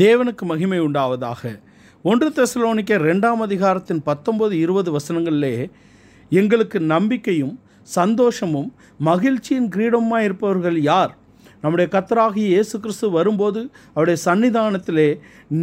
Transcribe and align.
தேவனுக்கு 0.00 0.44
மகிமை 0.50 0.78
உண்டாவதாக. 0.86 1.42
ஒன்று 2.04 2.28
தெசலோனிக்க 2.36 2.98
ரெண்டாம் 3.08 3.40
அதிகாரத்தின் 3.46 4.02
பத்தொன்பது 4.08 4.54
இருபது 4.64 4.90
வசனங்களிலே 4.96 5.56
எங்களுக்கு 6.40 6.78
நம்பிக்கையும் 6.92 7.56
சந்தோஷமும் 7.96 8.68
மகிழ்ச்சியின் 9.08 9.68
கிரீடமாக 9.74 10.26
இருப்பவர்கள் 10.26 10.78
யார்? 10.90 11.12
நம்முடைய 11.62 11.86
கத்தராகி 11.94 12.42
இயேசு 12.52 12.74
கிறிஸ்து 12.84 13.06
வரும்போது 13.16 13.60
அவருடைய 13.94 14.18
சன்னிதானத்திலே 14.26 15.08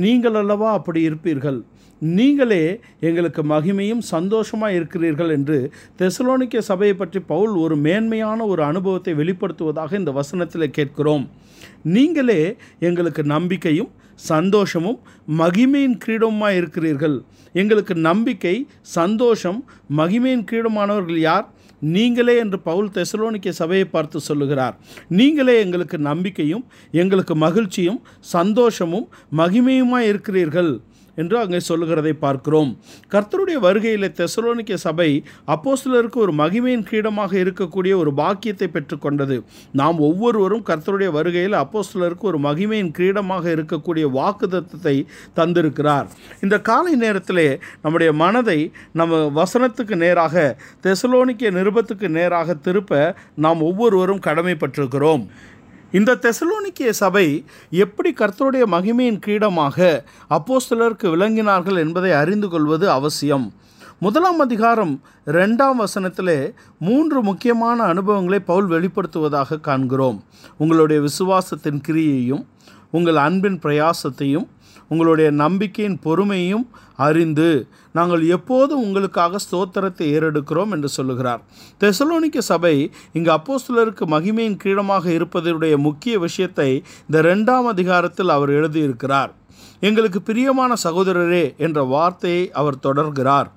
நீங்கள் 0.01 0.37
அல்லவா 0.41 0.69
அப்படி 0.79 1.01
இருப்பீர்கள்? 1.09 1.59
நீங்களே 2.01 2.63
எங்களுக்கு 3.07 3.43
மகிமையும் 3.51 4.03
சந்தோஷமாக 4.13 4.75
இருக்கிறீர்கள் 4.79 5.31
என்று 5.37 5.57
தெசலோனிக்க 6.01 6.57
சபையை 6.71 6.95
பற்றி 6.97 7.19
பவுல் 7.31 7.55
ஒரு 7.63 7.77
மேன்மையான 7.85 8.39
ஒரு 8.53 8.63
அனுபவத்தை 8.71 9.13
வெளிப்படுத்துவதாக 9.21 9.93
இந்த 10.01 10.11
வசனத்தில் 10.19 10.75
கேட்கிறோம். 10.77 11.25
நீங்களே 11.95 12.41
எங்களுக்கு 12.89 13.23
நம்பிக்கையும் 13.35 13.91
சந்தோஷமும் 14.17 14.99
மகிமையின் 15.37 15.97
கிரீடமாக 16.05 16.55
இருக்கிறீர்கள். 16.55 17.23
எங்களுக்கு 17.53 17.95
நம்பிக்கை 17.95 18.67
சந்தோஷம் 18.81 19.65
மகிமையின் 19.97 20.45
கிரீடமானவர்கள் 20.51 21.17
யார்? 21.17 21.47
நீங்களே 21.79 22.37
என்று 22.37 22.59
பவுல் 22.59 22.89
தெசலோனிக்க 22.89 23.49
சபையை 23.49 23.85
பார்த்து 23.85 24.19
சொல்லுகிறார். 24.19 24.77
நீங்களே 25.07 25.59
எங்களுக்கு 25.59 25.97
நம்பிக்கையும் 25.97 26.65
எங்களுக்கு 26.91 27.35
மகிழ்ச்சியும் 27.35 28.01
சந்தோஷமும் 28.19 29.07
மகிமையுமாய் 29.37 30.07
இருக்கிறீர்கள். 30.11 30.81
என்று 31.21 31.35
அங்கே 31.41 31.59
சொல்லுகிறதை 31.69 32.13
பார்க்கிறோம். 32.25 32.71
கர்த்தருடைய 33.13 33.57
வருகையில் 33.67 34.07
தெசலோனிக்க 34.19 34.79
சபை 34.85 35.09
அப்போஸ்தலருக்கு 35.55 36.19
ஒரு 36.25 36.35
மகிமையின் 36.41 36.85
கிரீடமாக 36.89 37.33
இருக்கக்கூடிய 37.43 37.93
ஒரு 38.03 38.13
பாக்கியத்தை 38.21 38.69
பெற்றுக்கொண்டது 38.75 39.37
நாம் 39.81 39.99
ஒவ்வொருவரும் 40.09 40.63
கர்த்தருடைய 40.69 41.11
வருகையில் 41.17 41.57
அப்போஸ்தலருக்கு 41.63 42.27
ஒரு 42.31 42.41
மகிமையின் 42.47 42.93
கிரீடமாக 42.97 43.45
இருக்கக்கூடிய 43.55 44.05
வாக்குதத்தத்தை 44.19 44.95
தந்திருக்கிறார். 45.39 46.07
இந்த 46.45 46.55
காலை 46.69 46.93
நேரத்திலே 47.05 47.47
நம்முடைய 47.81 48.11
மனதை 48.23 48.59
நம்ம 49.01 49.21
வசனத்துக்கு 49.39 49.95
நேராக 50.05 50.45
தெசலோனிக்க 50.85 51.51
நிருபத்துக்கு 51.59 52.09
நேராக 52.19 52.55
திருப்ப 52.67 53.01
நாம் 53.45 53.61
ஒவ்வொருவரும் 53.69 54.25
கடமைப்பட்டிருக்கிறோம். 54.27 55.23
இந்த 55.91 56.15
தெசலோனிக்கிய 56.15 56.89
சபை 56.89 57.45
எப்படி 57.69 58.13
கர்த்தருடைய 58.13 58.63
மகிமையின் 58.71 59.19
கிரீடமாக 59.25 60.03
அப்போஸ்தலருக்கு 60.29 61.07
விளங்கினார்கள் 61.13 61.77
என்பதை 61.77 62.11
அறிந்து 62.11 62.49
கொள்வது 62.49 62.89
அவசியம். 62.89 63.53
முதலாம் 63.99 64.39
அதிகாரம் 64.39 65.01
ரெண்டாம் 65.25 65.83
வசனத்திலே 65.83 66.53
மூன்று 66.79 67.23
முக்கியமான 67.23 67.83
அனுபவங்களை 67.83 68.39
பவுல் 68.39 68.69
வெளிப்படுத்துவதாக 68.69 69.59
காண்கிறோம். 69.59 70.23
உங்களுடைய 70.57 71.01
விசுவாசத்தின் 71.01 71.81
கிரியையும் 71.87 72.45
உங்கள் 72.91 73.15
அன்பின் 73.15 73.59
பிரயாசத்தையும் 73.59 74.47
உங்களுடைய 74.87 75.31
நம்பிக்கையின் 75.31 75.99
பொறுமையும் 76.05 76.67
அறிந்து 76.95 77.67
நாங்கள் 77.91 78.27
எப்போதும் 78.27 78.83
உங்களுக்காக 78.83 79.37
ஸ்தோத்திரத்தை 79.51 80.05
ஏறெடுக்கிறோம் 80.15 80.71
என்று 80.71 80.89
சொல்லுகிறார். 80.89 81.41
தெசலோனிக்க 81.79 82.37
சபை 82.37 82.91
இங்கு 83.13 83.31
அப்போஸ்தலருக்கு 83.31 84.05
மகிமையின் 84.05 84.57
கீழமாக 84.63 85.09
இருப்பதனுடைய 85.09 85.77
முக்கிய 85.77 86.19
விஷயத்தை 86.19 86.83
இந்த 87.09 87.21
ரெண்டாம் 87.21 87.67
அதிகாரத்தில் 87.67 88.29
அவர் 88.29 88.49
எழுதியிருக்கிறார். 88.49 89.31
எங்களுக்கு 89.79 90.21
பிரியமான 90.21 90.73
சகோதரரே 90.83 91.57
என்ற 91.57 91.83
வார்த்தையை 91.83 92.51
அவர் 92.51 92.75
தொடர்கிறார். 92.83 93.47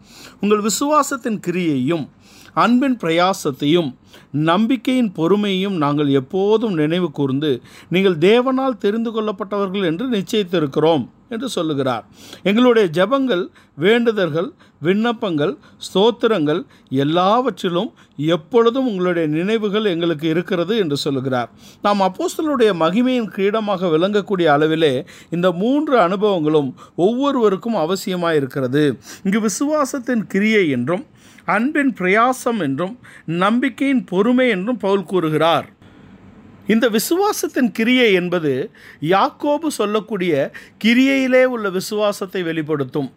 உங்கள் 0.41 0.61
விசுவாசத்தின் 0.61 1.41
கிரியையும் 1.47 2.09
அன்பின் 2.55 2.99
பிரயாசத்தையும் 3.03 3.91
நம்பிக்கையின் 4.31 5.13
பொறுமையையும் 5.17 5.77
நாங்கள் 5.77 6.09
எப்போதும் 6.09 6.75
நினைவு 6.75 7.11
கூர்ந்து 7.11 7.63
நீங்கள் 7.89 8.19
தேவனால் 8.19 8.79
தெரிந்து 8.79 9.11
கொள்ளப்பட்டவர்கள் 9.11 9.85
என்று 9.85 10.07
நிச்சயித்திருக்கிறோம் 10.09 11.09
என்று 11.29 11.49
சொல்லுகிறார். 11.49 12.05
எங்களுடைய 12.43 12.91
ஜெபங்கள் 12.93 13.43
வேண்டுதல்கள் 13.75 14.53
விண்ணப்பங்கள் 14.83 15.57
ஸ்தோத்திரங்கள் 15.87 16.61
எல்லாவற்றிலும் 16.89 17.93
எப்பொழுதும் 18.17 18.87
உங்களுடைய 18.87 19.29
நினைவுகள் 19.29 19.85
எங்களுக்கு 19.85 20.29
இருக்கிறது 20.29 20.77
என்று 20.77 20.97
சொல்லுகிறார். 20.97 21.51
நாம் 21.83 22.01
அப்போஸ்தலுடைய 22.01 22.71
மகிமையின் 22.85 23.31
கிரீடமாக 23.37 23.91
விளங்கக்கூடிய 23.91 24.49
அளவிலே 24.57 25.05
இந்த 25.31 25.53
மூன்று 25.53 25.99
அனுபவங்களும் 25.99 26.75
ஒவ்வொருவருக்கும் 26.97 27.75
அவசியமாக 27.75 28.35
இருக்கிறது 28.35 28.99
இங்கு 29.23 29.41
விசுவாசத்தின் 29.41 30.27
கிரியை 30.27 30.69
என்றும் 30.69 31.07
அன்பின் 31.55 31.93
பிரயாசம் 31.99 32.61
என்றும் 32.61 32.95
நம்பிக்கையின் 33.45 34.05
பொறுமை 34.05 34.47
என்றும் 34.49 34.83
பவுல் 34.85 35.09
கூறுகிறார். 35.13 35.69
இந்த 36.67 36.87
விசுவாசத்தின் 36.97 37.71
கிரியை 37.79 38.09
என்பது 38.13 38.53
யாக்கோபு 39.15 39.69
சொல்லக்கூடிய 39.81 40.33
கிரியையிலே 40.85 41.43
உள்ள 41.55 41.67
விசுவாசத்தை 41.79 42.43
வெளிப்படுத்தும். 42.43 43.11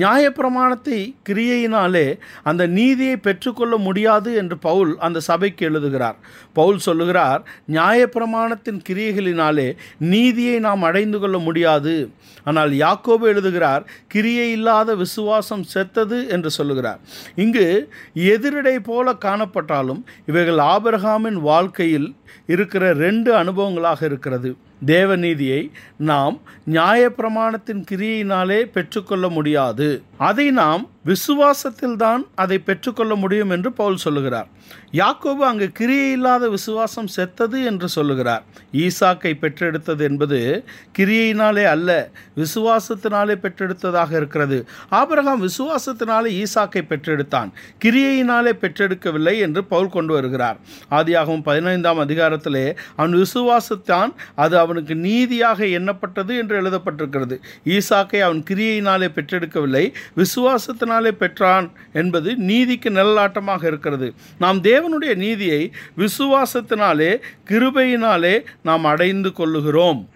நியாயப்பிரமாணத்தை 0.00 0.98
கிரியையினாலே 1.28 2.06
அந்த 2.42 2.66
நீதியை 2.66 3.16
பெற்றுக்கொள்ள 3.16 3.76
முடியாது 3.76 4.34
என்று 4.34 4.58
பவுல் 4.58 4.92
அந்த 4.98 5.20
சபைக்கு 5.20 5.66
எழுதுகிறார். 5.66 6.16
பவுல் 6.52 6.78
சொல்லுகிறார் 6.78 7.42
நியாயப்பிரமாணத்தின் 7.70 8.80
கிரியைகளினாலே 8.88 9.68
நீதியை 9.98 10.58
நாம் 10.58 10.82
அடைந்து 10.82 11.18
கொள்ள 11.18 11.38
முடியாது. 11.38 12.10
ஆனால் 12.44 12.72
யாக்கோபு 12.72 13.24
எழுதுகிறார் 13.32 13.84
கிரியை 14.08 14.50
இல்லாத 14.50 14.94
விசுவாசம் 14.94 15.62
செத்தது 15.62 16.28
என்று 16.28 16.50
சொல்லுகிறார். 16.50 17.00
இங்கு 17.34 17.66
எதிரிடை 18.14 18.76
போல 18.82 19.16
காணப்பட்டாலும் 19.24 20.02
இவைகள் 20.26 20.60
ஆபிரகாமின் 20.72 21.40
வாழ்க்கையில் 21.50 22.08
இருக்கிற 22.46 22.92
ரெண்டு 22.92 23.30
அனுபவங்களாக 23.34 24.04
இருக்கிறது. 24.04 24.56
தேவநீதியை 24.86 25.70
நாம் 25.96 26.40
நியாயப்பிரமாணத்தின் 26.70 27.82
கிரியையினாலே 27.90 28.60
பெற்றுக்கொள்ள 28.72 29.28
முடியாது. 29.28 30.02
அதை 30.16 30.50
நாம் 30.50 30.88
விசுவாசத்தில்தான் 31.06 32.22
அதை 32.34 32.58
பெற்றுக்கொள்ள 32.58 33.14
முடியும் 33.14 33.50
என்று 33.50 33.72
பவுல் 33.72 33.96
சொல்லுகிறார். 33.96 34.48
யாக்கோபு 34.92 35.42
அங்கு 35.48 35.70
கிரியை 35.72 36.10
இல்லாத 36.12 36.48
விசுவாசம் 36.48 37.06
செத்தது 37.06 37.64
என்று 37.64 37.88
சொல்லுகிறார். 37.88 38.44
ஈசாக்கை 38.72 39.32
பெற்றெடுத்தது 39.40 40.00
என்பது 40.00 40.64
கிரியையினாலே 40.98 41.64
அல்ல 41.64 42.10
விசுவாசத்தினாலே 42.36 43.34
பெற்றெடுத்ததாக 43.34 44.12
இருக்கிறது. 44.12 44.66
ஆபரகாம் 44.90 45.48
விசுவாசத்தினாலே 45.48 46.44
ஈசாக்கை 46.44 46.82
பெற்றெடுத்தான் 46.88 47.50
கிரியையினாலே 47.84 48.52
பெற்றெடுக்கவில்லை 48.62 49.38
என்று 49.38 49.64
பவுல் 49.64 49.88
கொண்டு 49.88 50.12
வருகிறார். 50.12 50.56
ஆதியாகவும் 50.90 51.42
பதினைந்தாம் 51.42 51.98
அதிகாரத்திலே 51.98 52.76
அவன் 52.96 53.14
விசுவாசத்தான் 53.14 54.12
அது 54.34 54.58
அவனுக்கு 54.58 54.94
நீதியாக 54.94 55.64
எண்ணப்பட்டது 55.64 56.38
என்று 56.38 56.62
எழுதப்பட்டிருக்கிறது. 56.62 57.38
ஈசாக்கை 57.64 58.20
அவன் 58.20 58.42
கிரியையினாலே 58.50 59.08
பெற்றெடுக்கவில்லை 59.18 59.92
விசுவாசத்தினால் 60.16 60.90
பெற்றான் 61.00 61.72
என்பது 61.92 62.36
நீதிக்கு 62.36 62.90
நிழலாட்டமாக 62.90 63.66
இருக்கிறது. 63.66 64.14
நாம் 64.38 64.62
தேவனுடைய 64.62 65.14
நீதியை 65.14 65.72
விசுவாசத்தினாலே 65.96 67.20
கிருபையினாலே 67.48 68.44
நாம் 68.62 68.84
அடைந்து 68.84 69.28
கொள்ளுகிறோம். 69.28 70.08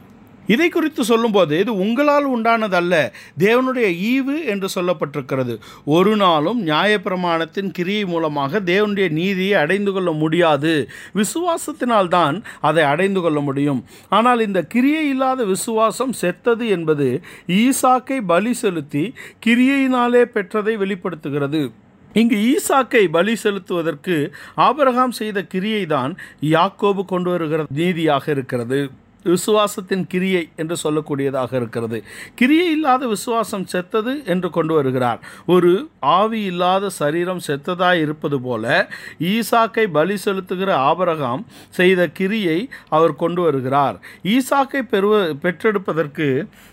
இதை 0.46 0.68
குறித்து 0.68 1.04
சொல்லும்போது 1.04 1.58
இது 1.58 1.72
உங்களால் 1.76 2.28
உண்டானதல்ல. 2.36 2.94
தேவனுடைய 3.38 3.88
ஈவு 4.12 4.36
என்று 4.46 4.68
சொல்லப்பட்டிருக்கிறது. 4.74 5.56
ஒரு 5.84 6.16
நாளும் 6.16 6.66
நியாயப்பிரமாணத்தின் 6.66 7.70
கிரியை 7.70 8.04
மூலமாக 8.04 8.60
தேவனுடைய 8.60 9.10
நீதியை 9.10 9.54
அடைந்து 9.54 9.92
கொள்ள 9.92 10.12
முடியாது. 10.12 10.88
விசுவாசத்தினால்தான் 11.14 12.42
அதை 12.60 12.84
அடைந்து 12.84 13.20
கொள்ள 13.20 13.40
முடியும். 13.40 13.84
ஆனால் 14.08 14.40
இந்த 14.40 14.62
கிரியை 14.62 15.08
இல்லாத 15.08 15.44
விசுவாசம் 15.44 16.12
செத்தது 16.12 16.68
என்பது 16.68 17.20
ஈசாக்கை 17.46 18.20
பலி 18.26 18.52
செலுத்தி 18.52 19.14
கிரியையினாலே 19.46 20.24
பெற்றதை 20.34 20.76
வெளிப்படுத்துகிறது. 20.76 21.70
இங்கு 22.12 22.36
ஈசாக்கை 22.50 23.06
பலி 23.06 23.34
செலுத்துவதற்கு 23.42 24.32
ஆபரகாம் 24.56 25.16
செய்த 25.20 25.42
கிரியை 25.42 25.86
தான் 25.86 26.16
யாக்கோபு 26.40 27.04
கொண்டு 27.04 27.30
வருகிற 27.30 27.64
நீதியாக 27.74 28.30
இருக்கிறது. 28.30 28.90
விசுவாசத்தின் 29.32 30.06
கிரியை 30.06 30.48
என்று 30.56 30.76
சொல்லக்கூடியதாக 30.84 31.52
இருக்கிறது. 31.60 32.04
கிரியை 32.34 32.70
இல்லாத 32.70 33.06
விசுவாசம் 33.06 33.66
செத்தது 33.66 34.22
என்று 34.24 34.50
கொண்டு 34.50 34.74
வருகிறார். 34.74 35.20
ஒரு 35.46 35.88
ஆவி 36.00 36.42
இல்லாத 36.42 36.88
சரீரம் 36.88 37.44
செத்ததாய் 37.46 38.00
இருப்பது 38.00 38.40
போல 38.40 38.88
ஈசாக்கை 39.32 39.86
பலி 39.86 40.16
செலுத்துகிற 40.24 40.70
ஆபரகாம் 40.90 41.44
செய்த 41.70 42.08
கிரியை 42.08 42.58
அவர் 42.88 43.14
கொண்டு 43.16 43.42
வருகிறார். 43.42 43.98
ஈசாக்கை 44.34 44.82
பெறுவ 44.92 45.14
பெற்றெடுப்பதற்கு 45.44 46.28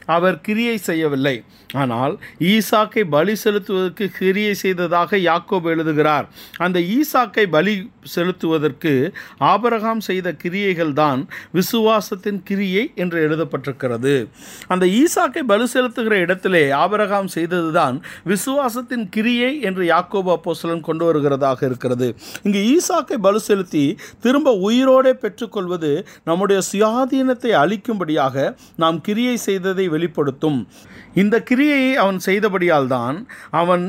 அவர் 0.05 0.41
கிரியை 0.41 0.77
செய்யவில்லை. 0.77 1.35
ஆனால் 1.81 2.13
ஈசாக்கை 2.39 3.03
பலி 3.15 3.33
செலுத்துவதற்கு 3.43 4.05
கிரியை 4.17 4.53
செய்ததாக 4.53 5.17
யாக்கோப் 5.17 5.69
எழுதுகிறார். 5.73 6.25
அந்த 6.57 6.79
ஈசாக்கை 6.97 7.45
பலி 7.55 7.75
செலுத்துவதற்கு 8.15 8.93
ஆபரகாம் 9.39 10.03
செய்த 10.09 10.33
கிரியைகள் 10.43 10.93
தான் 10.93 11.21
விசுவாசத்தின் 11.59 12.42
கிரியை 12.43 12.83
என்று 12.95 13.17
எழுதப்பட்டிருக்கிறது. 13.27 14.13
அந்த 14.67 14.85
ஈசாக்கை 14.99 15.43
பலு 15.51 15.67
செலுத்துகிற 15.73 16.15
இடத்திலே 16.25 16.63
ஆபரகாம் 16.83 17.29
செய்ததுதான் 17.35 17.97
விசுவாசத்தின் 18.31 19.05
கிரியை 19.09 19.51
என்று 19.61 19.85
யாக்கோபு 19.93 20.31
அப்போசலன் 20.37 20.85
கொண்டு 20.89 21.05
வருகிறதாக 21.07 21.63
இருக்கிறது. 21.69 22.09
இங்கு 22.43 22.61
ஈசாக்கை 22.75 23.19
பலு 23.27 23.41
செலுத்தி 23.49 23.85
திரும்ப 24.21 24.51
உயிரோடே 24.69 25.13
பெற்றுக்கொள்வது 25.23 25.91
நம்முடைய 26.23 26.61
சுயாதீனத்தை 26.71 27.53
அளிக்கும்படியாக 27.63 28.55
நாம் 28.75 29.01
கிரியை 29.01 29.35
செய்ததை 29.47 29.87
வெளிப்படுத்தும். 29.87 30.59
இந்த 31.13 31.35
கிரியையை 31.49 31.93
அவன் 32.03 32.19
செய்தபடியால் 32.25 32.87
தான் 32.87 33.17
அவன் 33.61 33.85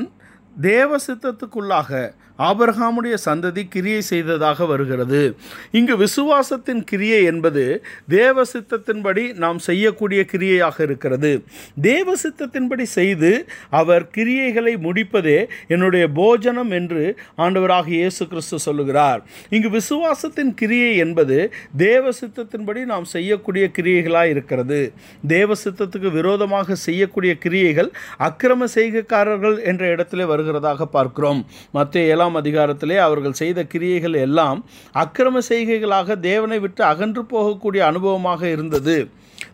தேவ 0.60 0.96
சித்தத்துக்குள்ளாக 1.06 1.90
ஆபரகாமுடைய 2.38 3.14
சந்ததி 3.24 3.62
கிரியை 3.68 4.00
செய்ததாக 4.00 4.64
வருகிறது. 4.64 5.36
இங்கு 5.70 5.94
விசுவாசத்தின் 5.96 6.84
கிரியை 6.84 7.24
என்பது 7.24 7.84
தேவ 8.08 8.42
சித்தத்தின்படி 8.52 9.34
நாம் 9.34 9.58
செய்யக்கூடிய 9.58 10.24
கிரியையாக 10.32 10.80
இருக்கிறது. 10.80 11.42
தேவ 11.80 12.14
சித்தத்தின்படி 12.22 12.82
செய்து 12.82 13.46
அவர் 13.70 14.08
கிரியைகளை 14.16 14.74
முடிப்பதே 14.78 15.46
என்னுடைய 15.68 16.08
போஜனம் 16.08 16.70
என்று 16.70 17.16
ஆண்டவராக 17.36 17.88
இயேசு 17.88 18.28
கிறிஸ்து 18.28 18.58
சொல்லுகிறார். 18.58 19.22
இங்கு 19.50 19.70
விசுவாசத்தின் 19.78 20.54
கிரியை 20.54 20.96
என்பது 20.96 21.52
தேவ 21.76 22.10
சித்தத்தின்படி 22.20 22.84
நாம் 22.84 23.04
செய்யக்கூடிய 23.04 23.70
கிரியைகளாக 23.78 24.28
இருக்கிறது. 24.28 24.92
தேவ 25.26 25.52
சித்தத்துக்கு 25.64 26.10
விரோதமாக 26.10 26.74
செய்யக்கூடிய 26.74 27.38
கிரியைகள் 27.38 27.90
அக்கிரம 28.18 28.66
செய்கைக்காரர்கள் 28.74 29.62
என்ற 29.64 29.90
இடத்திலே 29.90 30.24
வருகிறதாக 30.24 30.84
பார்க்கிறோம். 30.84 31.46
மற்ற 31.70 32.00
ஏழாம் 32.00 32.22
அதிகாரத்திலே 32.32 32.96
அவர்கள் 32.96 33.32
செய்த 33.32 33.64
கிரியைகள் 33.64 34.12
எல்லாம் 34.12 34.64
அக்கிரம 34.94 35.42
செய்கைகளாக 35.48 36.20
தேவனை 36.20 36.58
விட்டு 36.58 36.84
அகன்று 36.84 37.22
போகக்கூடிய 37.22 37.82
அனுபவமாக 37.90 38.42
இருந்தது. 38.50 39.10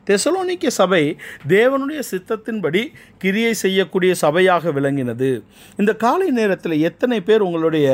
தெசலோனிக்க 0.08 0.70
சபை 0.78 1.00
தேவனுடைய 1.48 2.00
சித்தத்தின்படி 2.10 2.82
கிரியை 3.22 3.52
செய்யக்கூடிய 3.54 4.12
சபையாக 4.22 4.72
விளங்கினது. 4.76 5.30
இந்த 5.80 5.92
காலை 6.04 6.28
நேரத்தில் 6.30 6.76
எத்தனை 6.88 7.18
பேர் 7.20 7.44
உங்களுடைய 7.48 7.88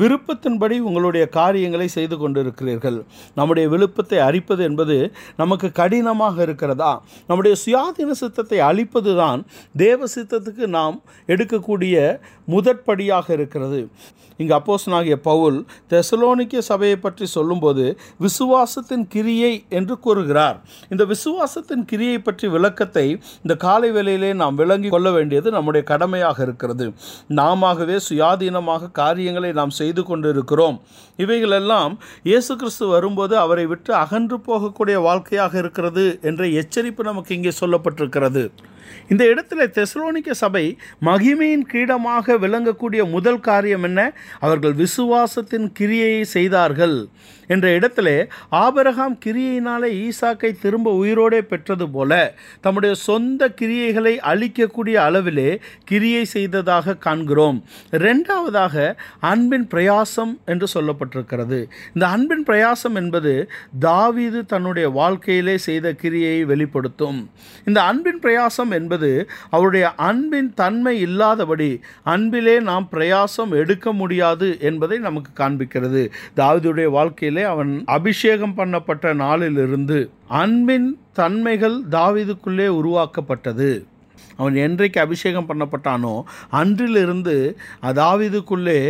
விருப்பத்தின்படி 0.00 0.78
உங்களுடைய 0.88 1.24
காரியங்களை 1.38 1.88
செய்து 1.88 2.18
கொண்டிருக்கிறீர்கள்? 2.22 2.98
நம்முடைய 3.34 3.68
விருப்பத்தை 3.74 4.18
அரிப்பது 4.28 4.64
என்பது 4.64 4.96
நமக்கு 5.36 5.70
கடினமாக 5.80 6.42
இருக்கிறதா? 6.42 6.92
நம்முடைய 7.26 7.56
சுயாதீன 7.64 8.18
சித்தத்தை 8.22 8.60
அழிப்பது 8.70 9.14
தான் 9.22 9.42
தேவ 9.84 10.06
சித்தத்துக்கு 10.16 10.66
நாம் 10.78 10.98
எடுக்கக்கூடிய 11.28 11.96
முதற்படியாக 12.48 13.26
இருக்கிறது. 13.38 13.80
இங்கு 14.40 14.54
அப்போசனாகிய 14.58 15.16
பவுல் 15.28 15.58
தெசலோனிக்க 15.90 16.62
சபையை 16.68 16.96
பற்றி 16.96 17.26
சொல்லும்போது 17.36 17.84
விசுவாசத்தின் 18.24 19.04
கிரியை 19.14 19.52
என்று 19.78 19.94
கூறுகிறார். 19.98 20.56
இந்த 20.92 21.04
விசுவாச 21.12 21.53
பாசத்தின் 21.54 21.84
கிரியை 21.90 22.18
பற்றி 22.18 22.46
விளக்கத்தை 22.54 23.04
இந்த 23.42 23.54
காலை 23.64 23.88
வேளையிலே 23.90 24.30
நாம் 24.40 24.56
விளங்கி 24.60 24.88
கொள்ள 24.94 25.08
வேண்டியது 25.16 25.48
நம்முடைய 25.50 25.82
கடமையாக 25.90 26.38
இருக்கிறது. 26.46 26.86
நாமவே 27.40 27.96
சுயாதீனமாக 28.08 28.90
காரியங்களை 29.00 29.50
நாம் 29.58 29.74
செய்து 29.80 30.02
கொண்டு 30.04 30.28
இருக்கிறோம் 30.34 30.76
இவைகளெல்லாம் 31.16 31.92
இயேசு 32.22 32.52
கிறிஸ்து 32.56 32.86
வரும்போது 32.86 33.34
அவரை 33.38 33.66
விட்டு 33.66 33.92
அகன்று 33.94 34.38
போகக்கூடிய 34.46 34.96
வாழ்க்கையாக 35.08 35.58
இருக்கிறது 35.58 36.18
என்ற 36.22 36.44
எச்சரிப்பு 36.62 37.02
நமக்கு 37.10 37.34
இங்கே 37.34 37.52
சொல்லப்பட்டிருக்கிறது. 37.60 38.44
இந்த 39.08 39.22
இடத்துல 39.24 39.62
தெசலோனிக்க 39.76 40.30
சபை 40.30 40.64
மகிமையின் 41.08 41.64
கிரீடமாக 41.70 42.36
விளங்கக்கூடிய 42.38 43.02
முதல் 43.10 43.40
காரியம் 43.40 43.82
என்ன? 43.82 44.00
அவர்கள் 44.40 44.74
விசுவாசத்தின் 44.82 45.66
கிரியையை 45.78 46.22
செய்தார்கள். 46.22 46.96
என்ற 47.46 47.66
இடத்திலே 47.70 48.14
ஆபரகாம் 48.50 49.16
கிரியையினாலே 49.24 49.88
ஈசாக்கை 50.04 50.50
திரும்ப 50.60 50.92
உயிரோடே 51.00 51.40
பெற்றது 51.40 51.86
போல 51.90 52.12
தம்முடைய 52.60 52.94
சொந்த 52.94 53.48
கிரியைகளை 53.60 54.14
அழிக்கக்கூடிய 54.32 54.96
அளவிலே 55.06 55.50
கிரியை 55.84 56.24
செய்ததாக 56.24 56.96
காண்கிறோம். 57.06 57.58
ரெண்டாவதாக 58.06 58.94
அன்பின் 59.32 59.68
பிரயாசம் 59.74 60.34
என்று 60.44 60.68
சொல்லப்பட்டிருக்கிறது 61.04 61.68
இந்த 61.94 62.08
அன்பின் 62.08 62.44
பிரயாசம் 62.46 62.94
என்பது 62.94 63.50
தாவீது 63.78 64.46
தன்னுடைய 64.46 64.88
வாழ்க்கையிலே 64.88 65.58
செய்த 65.58 65.92
கிரியையை 66.02 66.44
வெளிப்படுத்தும். 66.44 67.30
இந்த 67.64 67.82
அன்பின் 67.82 68.18
பிரயாசம் 68.18 68.70
என்பது 68.70 69.28
அவருடைய 69.50 69.94
அன்பின் 69.94 70.54
தன்மை 70.54 71.00
இல்லாதபடி 71.00 71.80
அன்பிலே 72.04 72.60
நாம் 72.60 72.88
பிரயாசம் 72.92 73.50
எடுக்க 73.50 73.92
முடியாது 73.92 74.56
என்பதை 74.60 74.98
நமக்கு 74.98 75.44
காண்பிக்கிறது. 75.44 76.10
தாவீதுடைய 76.36 76.88
வாழ்க்கையிலே 76.88 77.42
அவன் 77.42 77.82
அபிஷேகம் 77.86 78.56
பண்ணப்பட்ட 78.56 79.14
நாளிலிருந்து 79.14 80.10
அன்பின் 80.28 80.98
தன்மைகள் 81.12 81.80
தாவீதுக்குள்ளே 81.90 82.66
உருவாக்கப்பட்டது. 82.66 83.86
அவன் 84.38 84.56
என்றைக்கு 84.66 85.00
அபிஷேகம் 85.04 85.48
பண்ணப்பட்டானோ 85.50 86.14
அன்றிலிருந்து 86.60 87.36
அதாவிதுக்குள்ளே 87.90 88.80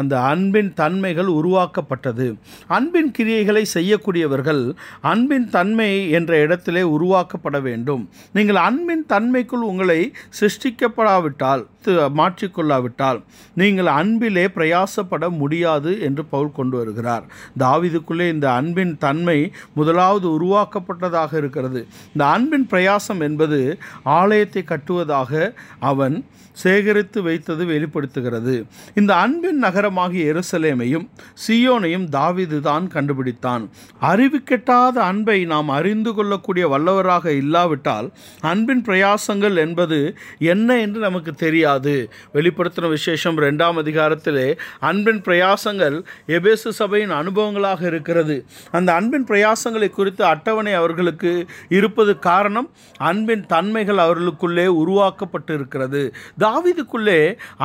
அந்த 0.00 0.14
அன்பின் 0.32 0.72
தன்மைகள் 0.80 1.30
உருவாக்கப்பட்டது. 1.38 2.28
அன்பின் 2.76 3.10
கிரியைகளை 3.18 3.64
செய்யக்கூடியவர்கள் 3.76 4.62
அன்பின் 5.12 5.48
தன்மை 5.56 5.90
என்ற 6.18 6.32
இடத்திலே 6.44 6.82
உருவாக்கப்பட 6.96 7.56
வேண்டும். 7.68 8.04
நீங்கள் 8.38 8.60
அன்பின் 8.68 9.04
தன்மைக்குள் 9.14 9.68
உங்களை 9.70 10.00
சிருஷ்டிக்கப்படாவிட்டால் 10.40 11.64
மாற்றிக்கொள்ளாவிட்டால் 12.18 13.18
நீங்கள் 13.60 13.88
அன்பிலே 14.00 14.42
பிரயாசப்பட 14.56 15.24
முடியாது 15.40 15.92
என்று 16.06 16.22
பவுல் 16.32 16.56
கொண்டு 16.58 16.74
வருகிறார். 16.80 17.24
தாவிதுக்குள்ளே 17.62 18.26
இந்த 18.34 18.46
அன்பின் 18.60 18.92
தன்மை 19.04 19.36
முதலாவது 19.78 20.26
உருவாக்கப்பட்டதாக 20.36 21.32
இருக்கிறது. 21.42 21.80
இந்த 22.12 22.24
அன்பின் 22.34 22.66
பிரயாசம் 22.72 23.20
என்பது 23.28 23.60
ஆலயத்தை 24.18 24.62
காட்டுவதாக 24.90 25.32
அவன் 25.80 26.16
சேகரித்து 26.56 27.18
வைத்தது 27.22 27.62
வெளிப்படுத்துகிறது. 27.66 28.54
இந்த 28.94 29.12
அன்பின் 29.24 29.60
நகரமாகிய 29.64 30.22
எருசலேமையும் 30.32 31.04
சியோனையும் 31.44 32.06
தாவிது 32.16 32.58
தான் 32.60 32.86
கண்டுபிடித்தான். 32.94 33.62
அறிவுக்கெட்டாத 34.10 34.96
அன்பை 35.10 35.36
நாம் 35.44 35.68
அறிந்து 35.68 36.12
கொள்ளக்கூடிய 36.14 36.64
வல்லவராக 36.68 37.26
இல்லாவிட்டால் 37.42 38.08
அன்பின் 38.40 38.82
பிரயாசங்கள் 38.88 39.56
என்பது 39.56 39.98
என்ன 40.52 40.78
என்று 40.80 41.00
நமக்கு 41.00 41.34
தெரியாது. 41.44 41.94
வெளிப்படுத்தின 42.34 42.88
விசேஷம் 42.88 43.38
ரெண்டாம் 43.46 43.80
அதிகாரத்திலே 43.84 44.48
அன்பின் 44.90 45.22
பிரயாசங்கள் 45.28 45.96
எபேசு 46.38 46.68
சபையின் 46.80 47.14
அனுபவங்களாக 47.20 47.80
இருக்கிறது. 47.86 48.38
அந்த 48.72 48.90
அன்பின் 48.94 49.28
பிரயாசங்களை 49.30 49.90
குறித்து 49.90 50.24
அட்டவணை 50.24 50.74
அவர்களுக்கு 50.82 51.32
இருப்பது 51.78 52.14
காரணம் 52.28 52.70
அன்பின் 53.10 53.46
தன்மைகள் 53.54 54.04
அவர்களுக்குள்ளே 54.06 54.68
உருவாக்கப்பட்டு 54.84 55.52
இருக்கிறது 55.58 56.02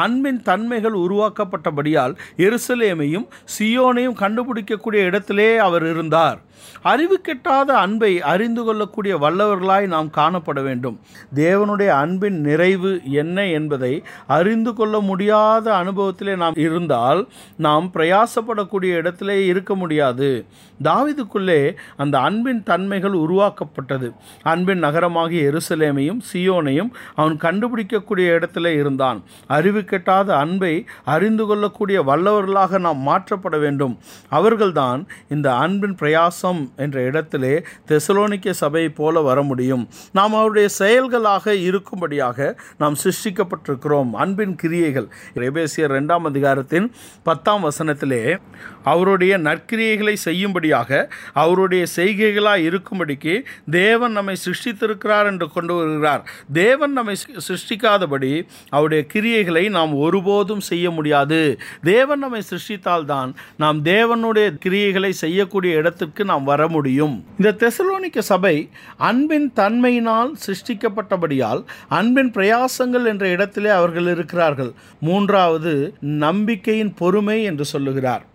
அன்பின் 0.03 0.41
தன்மைகள் 0.49 0.97
உருவாக்கப்பட்டபடியால் 1.05 2.15
எருசலேமையும் 2.47 3.27
சியோனையும் 3.57 4.19
கண்டுபிடிக்கக்கூடிய 4.23 5.09
இடத்திலே 5.11 5.49
அவர் 5.67 5.87
இருந்தார். 5.93 6.39
அறிவு 6.81 7.21
கெட்டாத 7.21 7.75
அன்பை 7.75 8.21
அறிந்து 8.21 8.63
கொள்ளக்கூடிய 8.63 9.17
வல்லவர்களாய் 9.17 9.87
நாம் 9.87 10.09
காணப்பட 10.17 10.63
வேண்டும். 10.63 10.99
தேவனுடைய 11.35 11.87
அன்பின் 11.87 12.41
நிறைவு 12.41 13.01
என்ன 13.11 13.45
என்பதை 13.45 14.03
அறிந்து 14.27 14.73
கொள்ள 14.73 14.99
முடியாத 14.99 15.73
அனுபவத்திலே 15.73 16.35
நாம் 16.37 16.53
இருந்தால் 16.55 17.27
நாம் 17.57 17.91
பிரயாசப்படக்கூடிய 17.93 18.95
இடத்திலே 18.95 19.45
இருக்க 19.45 19.75
முடியாது. 19.75 20.45
தாவிதுக்குள்ளே 20.83 21.75
அந்த 21.97 22.19
அன்பின் 22.19 22.63
தன்மைகள் 22.63 23.11
உருவாக்கப்பட்டது. 23.11 24.13
அன்பின் 24.43 24.83
நகரமாகிய 24.83 25.51
எருசலேமையும் 25.51 26.19
சியோனையும் 26.33 26.89
அவன் 27.15 27.37
கண்டுபிடிக்கக்கூடிய 27.37 28.27
இடத்திலே 28.33 28.73
இருந்தான். 28.73 29.23
அறிவு 29.47 29.79
கெட்டாத 29.79 30.29
அன்பை 30.29 30.85
அறிந்து 31.05 31.45
கொள்ளக்கூடிய 31.45 32.03
வல்லவர்களாக 32.03 32.79
நாம் 32.79 33.07
மாற்றப்பட 33.07 33.59
வேண்டும். 33.59 33.97
அவர்கள்தான் 34.29 35.07
இந்த 35.29 35.55
அன்பின் 35.55 35.95
பிரயாசம் 35.95 36.44
என்ற 36.75 37.01
இடத்திலே 37.01 37.63
தெசலோனிக்க 37.87 38.49
சபையை 38.49 38.89
போல 38.89 39.21
வர 39.21 39.41
முடியும் 39.41 39.87
நாம் 40.11 40.33
அவருடைய 40.33 40.67
செயல்களாக 40.67 41.53
இருக்கும்படியாக 41.53 42.57
நாம் 42.77 42.95
சிருஷ்டிக்கப்பட்டிருக்கிறோம். 43.03 44.11
அன்பின் 44.11 44.55
கிரியைகள். 44.55 45.07
எபேசியர் 45.35 45.93
இரண்டாம் 45.93 46.25
அதிகாரத்தின் 46.25 46.91
பத்தாம் 47.23 47.63
வசனத்திலே 47.65 48.37
அவருடைய 48.83 49.33
நற்கிரியைகளை 49.37 50.13
செய்யும்படியாக 50.13 51.09
அவருடைய 51.33 51.85
செய்கைகளாக 51.95 52.65
இருக்கும்படிக்கு 52.69 53.33
தேவன் 53.71 54.11
நம்மை 54.11 54.35
சிருஷ்டித்திருக்கிறார் 54.45 55.25
என்று 55.25 55.47
கொண்டு 55.51 55.73
வருகிறார். 55.73 56.23
தேவன் 56.53 56.91
நம்மை 56.91 57.15
சிருஷ்டிக்காதபடி 57.47 58.33
அவருடைய 58.69 59.03
கிரியைகளை 59.13 59.63
நாம் 59.69 59.93
ஒருபோதும் 60.05 60.59
செய்ய 60.59 60.85
முடியாது. 60.91 61.39
தேவன் 61.83 62.19
நம்மை 62.19 62.41
சிருஷ்டித்தால்தான் 62.49 63.29
நாம் 63.57 63.77
தேவனுடைய 63.85 64.47
கிரியைகளை 64.65 65.09
செய்யக்கூடிய 65.09 65.75
இடத்திற்கு 65.75 66.21
நாம் 66.25 66.34
வர 66.43 66.67
முடியும். 66.67 67.25
இந்த 67.41 67.51
தெசலோனிக்க 67.51 68.19
சபை 68.19 68.69
அன்பின் 68.97 69.51
தன்மையினால் 69.55 70.31
சிருஷ்டிக்கப்பட்டபடியால் 70.45 71.63
அன்பின் 71.89 72.31
பிரயாசங்கள் 72.31 73.05
என்ற 73.05 73.27
இடத்திலே 73.27 73.69
அவர்கள் 73.69 74.07
இருக்கிறார்கள். 74.07 74.71
மூன்றாவது 74.99 75.93
நம்பிக்கையின் 75.99 76.93
பொறுமை 76.93 77.43
என்று 77.43 77.65
சொல்லுகிறார். 77.65 78.25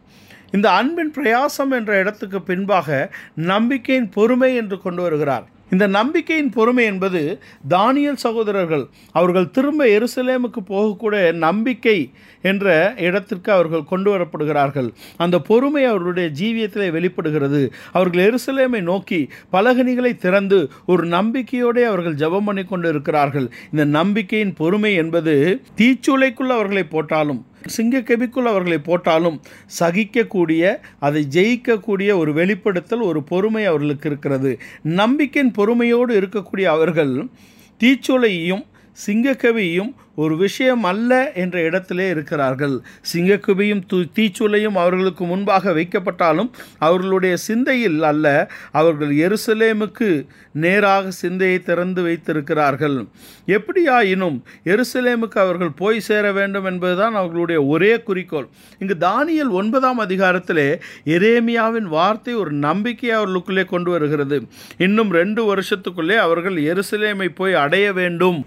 இந்த 0.52 0.70
அன்பின் 0.70 1.12
பிரயாசம் 1.16 1.70
என்ற 1.70 1.98
இடத்துக்கு 1.98 2.42
பின்பாக 2.42 3.12
நம்பிக்கையின் 3.34 4.08
பொறுமை 4.08 4.54
என்று 4.54 4.82
கொண்டு 4.82 5.02
வருகிறார். 5.02 5.58
இந்த 5.70 5.86
நம்பிக்கையின் 5.86 6.50
பொறுமை 6.50 6.84
என்பது 6.84 7.20
தானியல் 7.68 8.22
சகோதரர்கள். 8.26 8.84
அவர்கள் 9.12 9.50
திரும்ப 9.50 9.86
எருசலேமுக்கு 9.86 10.60
போகக்கூடிய 10.68 11.32
நம்பிக்கை 11.32 11.98
என்ற 12.42 12.94
இடத்திற்கு 12.96 13.52
அவர்கள் 13.52 13.84
கொண்டு 13.84 14.10
வரப்படுகிறார்கள். 14.16 14.88
அந்த 15.16 15.38
பொறுமை 15.40 15.84
அவர்களுடைய 15.84 16.28
ஜீவியத்தில் 16.40 16.90
வெளிப்படுகிறது. 16.90 17.72
அவர்கள் 17.92 18.24
எருசலேமை 18.28 18.82
நோக்கி 18.82 19.20
பலகனிகளை 19.52 20.16
திறந்து 20.16 20.70
ஒரு 20.86 21.06
நம்பிக்கையோடே 21.06 21.82
அவர்கள் 21.82 22.14
ஜெபம் 22.14 22.44
பண்ணி 22.44 22.64
கொண்டு 22.64 22.88
இருக்கிறார்கள் 22.88 23.50
இந்த 23.72 23.84
நம்பிக்கையின் 23.84 24.54
பொறுமை 24.54 24.94
என்பது 24.94 25.34
தீச்சூளைக்குள் 25.78 26.56
அவர்களை 26.56 26.84
போட்டாலும் 26.84 27.42
சிங்க 27.66 27.98
கெபிக்குள் 27.98 28.50
அவர்களை 28.50 28.78
போட்டாலும் 28.78 29.40
சகிக்கக்கூடிய 29.80 30.78
அதை 30.98 31.26
ஜெயிக்கக்கூடிய 31.30 32.16
ஒரு 32.16 32.32
வெளிப்படுத்தல் 32.32 33.00
ஒரு 33.00 33.22
பொறுமை 33.22 33.64
அவர்களுக்கு 33.64 34.08
இருக்கிறது. 34.10 34.58
நம்பிக்கையின் 34.82 35.52
பொறுமையோடு 35.52 36.20
இருக்கக்கூடிய 36.20 36.62
அவர்கள் 36.62 37.28
தீச்சொலையையும் 37.80 38.64
சிங்கக்கவியும் 39.06 39.92
ஒரு 40.14 40.36
விஷயம் 40.36 40.84
அல்ல 40.84 41.32
என்ற 41.32 41.60
இடத்திலே 41.60 42.08
இருக்கிறார்கள். 42.08 42.74
சிங்கக்குபியும் 43.12 43.82
தூ 43.86 43.98
தீச்சுளையும் 44.16 44.76
அவர்களுக்கு 44.82 45.24
முன்பாக 45.24 45.72
வைக்கப்பட்டாலும் 45.72 46.50
அவர்களுடைய 46.78 47.36
சிந்தையில் 47.36 48.02
அல்ல 48.02 48.50
அவர்கள் 48.72 49.12
எருசலேமுக்கு 49.14 50.26
நேராக 50.52 51.10
சிந்தையை 51.10 51.58
திறந்து 51.60 52.02
வைத்திருக்கிறார்கள். 52.02 53.06
எப்படியாயினும் 53.46 54.38
எருசலேமுக்கு 54.64 55.38
அவர்கள் 55.38 55.70
போய் 55.70 56.00
சேர 56.00 56.32
வேண்டும் 56.32 56.64
என்பதுதான் 56.64 57.14
அவர்களுடைய 57.14 57.64
ஒரே 57.64 58.02
குறிக்கோள். 58.02 58.48
இங்கு 58.78 58.96
தானியல் 59.00 59.50
ஒன்பதாம் 59.50 60.00
அதிகாரத்திலே 60.00 60.68
எரேமியாவின் 61.04 61.88
வார்த்தை 61.96 62.34
ஒரு 62.34 62.52
நம்பிக்கையை 62.52 63.16
அவர்களுக்குள்ளே 63.16 63.64
கொண்டு 63.64 63.90
வருகிறது. 63.90 64.42
இன்னும் 64.78 65.10
ரெண்டு 65.10 65.54
வருஷத்துக்குள்ளே 65.54 66.16
அவர்கள் 66.16 66.54
எருசலேமை 66.54 67.28
போய் 67.34 67.54
அடைய 67.54 67.92
வேண்டும். 67.92 68.46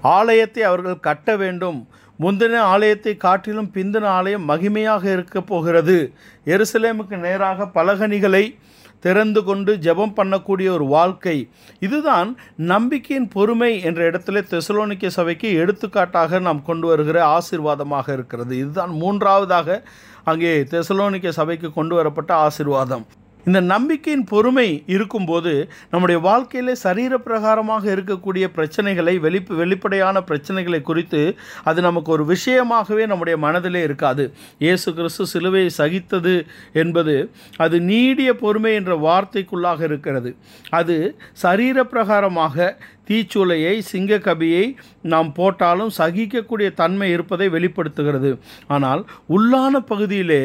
ஆலயத்தை 0.00 0.62
அவர்கள் 0.62 1.00
கட்ட 1.00 1.36
வேண்டும். 1.36 1.88
முந்தின 2.20 2.56
ஆலயத்தை 2.56 3.16
காட்டிலும் 3.16 3.70
பிந்தின 3.74 4.04
ஆலயம் 4.04 4.48
மகிமையாக 4.48 5.04
இருக்கப் 5.04 5.46
போகிறது. 5.46 6.12
எருசலேமுக்கு 6.44 7.16
நேராக 7.16 7.66
பலகணிகளை 7.66 8.58
திறந்து 9.00 9.44
கொண்டு 9.44 9.76
ஜெபம் 9.76 10.16
பண்ணக்கூடிய 10.16 10.68
ஒரு 10.70 10.84
வாழ்க்கை. 10.84 11.48
இதுதான் 11.80 12.36
நம்பிக்கையின் 12.56 13.28
பொறுமை 13.28 13.82
என்ற 13.82 14.10
இடத்துல 14.10 14.42
தெசலோனிக்க 14.50 15.06
சபைக்கு 15.06 15.54
எடுத்துக்காட்டாக 15.54 16.38
நாம் 16.38 16.62
கொண்டு 16.62 16.86
வருகிற 16.86 17.38
ஆசிர்வாதமாக 17.38 18.12
இருக்கிறது. 18.12 18.56
இதுதான் 18.56 18.90
மூன்றாவதாக 18.90 19.82
அங்கே 20.24 20.60
தெசலோனிக்க 20.60 21.28
சபைக்கு 21.28 21.72
கொண்டு 21.72 21.94
வரப்பட்ட 21.94 22.48
ஆசிர்வாதம். 22.48 23.06
இந்த 23.46 23.60
நம்பிக்கையின் 23.70 24.24
பொறுமை 24.24 24.66
இருக்கும்போது 24.94 25.52
நம்முடைய 25.92 26.18
வாழ்க்கையில் 26.26 26.72
சரீர 26.82 27.12
பிரகாரமாக 27.24 27.84
இருக்கக்கூடிய 27.94 28.44
பிரச்சனைகளை 28.56 29.14
வெளிப்பு 29.24 29.52
வெளிப்படையான 29.62 30.20
பிரச்சனைகளை 30.28 30.80
குறித்து 30.90 31.22
அது 31.70 31.80
நமக்கு 31.88 32.10
ஒரு 32.16 32.24
விஷயமாகவே 32.24 33.04
நம்முடைய 33.12 33.36
மனதிலே 33.44 33.82
இருக்காது. 33.88 34.24
இயேசு 34.64 34.88
கிறிஸ்து 34.98 35.26
சிலுவையை 35.32 35.70
சகித்தது 35.80 36.34
என்பது 36.82 37.16
அது 37.64 37.78
நீடிய 37.90 38.30
பொறுமை 38.44 38.74
என்ற 38.80 38.94
வார்த்தைக்குள்ளாக 39.06 39.82
இருக்கிறது. 39.90 40.32
அது 40.80 40.96
சரீர 41.44 41.84
பிரகாரமாக 41.84 42.70
தீச்சூளையை 43.08 43.74
சிங்கக்கபியை 43.92 44.66
நாம் 45.12 45.30
போட்டாலும் 45.38 45.94
சகிக்கக்கூடிய 45.98 46.68
தன்மை 46.82 47.08
இருப்பதை 47.10 47.48
வெளிப்படுத்துகிறது. 47.48 48.30
ஆனால் 48.68 49.02
உள்ளான 49.36 49.74
பகுதியிலே 49.90 50.42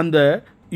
அந்த 0.00 0.18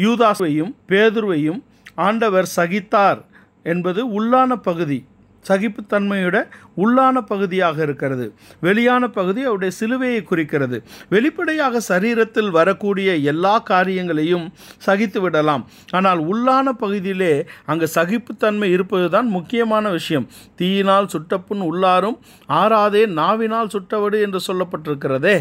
யூதாஸையும் 0.05 0.73
பேதுருவையும் 0.89 1.61
ஆண்டவர் 1.95 2.49
சகித்தார் 2.57 3.21
என்பது 3.63 4.01
உள்ளான 4.19 4.57
பகுதி. 4.69 4.99
சகிப்புத்தன்மையோட 5.45 6.37
உள்ளான 6.85 7.17
பகுதியாக 7.21 7.83
இருக்கிறது. 7.83 8.25
வெளியான 8.61 9.09
பகுதி 9.09 9.41
அவருடைய 9.43 9.75
சிலுவையை 9.81 10.23
குறிக்கிறது. 10.23 10.79
வெளிப்படையாக 11.09 11.81
சரீரத்தில் 11.89 12.51
வரக்கூடிய 12.51 13.15
எல்லா 13.33 13.59
காரியங்களையும் 13.59 14.47
சகித்து 14.87 15.21
விடலாம். 15.21 15.67
ஆனால் 15.91 16.21
உள்ளான 16.33 16.69
பகுதியிலே 16.83 17.33
அங்கே 17.67 17.89
சகிப்புத்தன்மை 17.95 18.71
இருப்பது 18.71 19.11
தான் 19.11 19.29
முக்கியமான 19.29 19.89
விஷயம். 19.89 20.29
தீயினால் 20.57 21.13
சுட்டப்புண் 21.15 21.65
உள்ளாரும் 21.71 22.19
ஆறாதே 22.49 23.07
நாவினால் 23.21 23.73
சுட்டவடு 23.77 24.21
என்று 24.27 24.41
சொல்லப்பட்டிருக்கிறதே. 24.49 25.37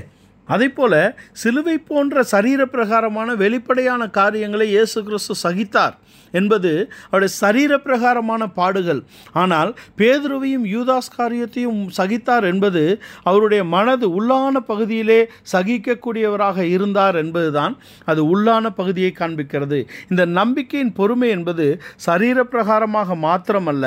அதே 0.47 0.67
சிலுவை 1.33 1.77
போன்ற 1.77 2.23
சரீர 2.23 2.65
பிரகாரமான 2.65 3.35
வெளிப்படையான 3.35 4.07
காரியங்களை 4.07 4.67
இயேசு 4.67 4.99
கிறிஸ்து 5.03 5.35
சகித்தார். 5.43 5.95
என்பது 6.41 6.71
அவருடைய 7.09 7.31
சரீர 7.41 7.71
பிரகாரமான 7.85 8.41
பாடுகள். 8.59 9.01
ஆனால் 9.41 9.71
பேதுருவையும் 9.99 10.65
யூதாஸ் 10.75 11.13
காரியத்தையும் 11.17 11.81
சகித்தார் 11.97 12.45
என்பது 12.51 12.83
அவருடைய 13.23 13.63
மனது 13.75 14.07
உள்ளான 14.19 14.55
பகுதியிலே 14.71 15.19
சகிக்கக்கூடியவராக 15.53 16.57
இருந்தார் 16.75 17.17
என்பதுதான் 17.23 17.73
அது 18.05 18.21
உள்ளான 18.33 18.69
பகுதியை 18.79 19.11
காண்பிக்கிறது. 19.19 19.79
இந்த 20.09 20.25
நம்பிக்கையின் 20.39 20.93
பொறுமை 20.99 21.29
என்பது 21.29 21.65
சரீர 22.07 22.37
பிரகாரமாக 22.53 23.17
மாத்திரமல்ல 23.25 23.85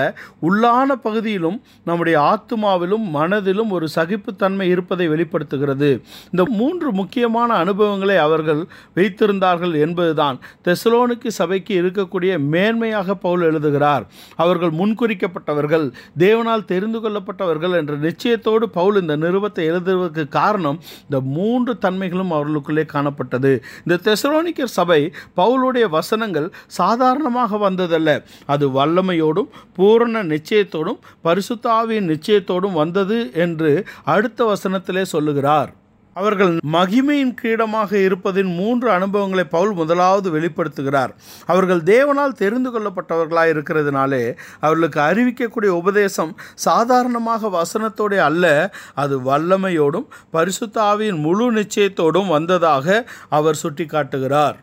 உள்ளான 0.48 0.96
பகுதியிலும் 1.06 1.58
நம்முடைய 1.88 2.16
ஆத்மாவிலும் 2.32 3.06
மனதிலும் 3.16 3.70
ஒரு 3.70 3.88
சகிப்புத்தன்மை 3.96 4.66
இருப்பதை 4.74 5.06
வெளிப்படுத்துகிறது. 5.08 5.90
இந்த 6.30 6.44
மூன்று 6.58 6.88
முக்கியமான 6.92 7.50
அனுபவங்களை 7.54 8.16
அவர்கள் 8.26 8.62
வைத்திருந்தார்கள் 8.96 9.74
என்பதுதான். 9.86 10.36
தெசலோனுக்கு 10.68 11.28
சபைக்கு 11.40 11.74
இருக்கக்கூடிய 11.82 12.32
மேன்மையாக 12.38 13.14
பவுல் 13.14 13.40
எழுதுகிறார். 13.40 14.06
அவர்கள் 14.36 14.70
முன்குறிக்கப்பட்டவர்கள் 14.70 15.92
தேவனால் 16.18 16.64
தெரிந்து 16.64 16.98
கொள்ளப்பட்டவர்கள் 16.98 17.76
என்ற 17.76 17.96
நிச்சயத்தோடு 17.96 18.68
பவுல் 18.68 19.00
இந்த 19.00 19.16
நிறுவத்தை 19.16 19.64
எழுதுவதற்கு 19.64 20.28
காரணம் 20.28 20.80
இந்த 21.02 21.20
மூன்று 21.20 21.78
தன்மைகளும் 21.80 22.30
அவர்களுக்குள்ளே 22.30 22.86
காணப்பட்டது. 22.92 23.52
இந்த 23.86 23.98
தெசரோனிக்கர் 24.08 24.76
சபை 24.78 25.12
பவுலுடைய 25.36 25.88
வசனங்கள் 25.88 26.52
சாதாரணமாக 26.66 27.70
வந்ததல்ல. 27.70 28.22
அது 28.46 28.68
வல்லமையோடும் 28.68 29.48
பூரண 29.74 30.22
நிச்சயத்தோடும் 30.24 31.00
பரிசுத்தாவின் 31.24 32.10
நிச்சயத்தோடும் 32.14 32.72
வந்தது 32.72 33.30
என்று 33.34 33.86
அடுத்த 34.04 34.52
வசனத்திலே 34.52 35.02
சொல்லுகிறார். 35.02 35.72
அவர்கள் 36.18 36.52
மகிமையின் 36.74 37.32
கிரீடமாக 37.40 37.90
இருப்பதின் 38.06 38.50
மூன்று 38.60 38.88
அனுபவங்களை 38.90 39.44
பவுல் 39.54 39.74
முதலாவது 39.80 40.28
வெளிப்படுத்துகிறார். 40.36 41.12
அவர்கள் 41.52 41.82
தேவனால் 41.92 42.38
தெரிந்து 42.42 42.70
கொள்ளப்பட்டவர்களாக 42.74 43.52
இருக்கிறதுனாலே 43.54 44.22
அவர்களுக்கு 44.60 45.00
அறிவிக்கக்கூடிய 45.08 45.72
உபதேசம் 45.82 46.32
சாதாரணமாக 46.66 47.50
வசனத்தோடே 47.58 48.20
அல்ல 48.28 48.46
அது 48.94 49.16
வல்லமையோடும் 49.30 50.08
பரிசுத்தாவின் 50.36 51.20
முழு 51.26 51.48
நிச்சயத்தோடும் 51.52 52.32
வந்ததாக 52.36 53.04
அவர் 53.38 53.62
சுட்டிக்காட்டுகிறார். 53.64 54.56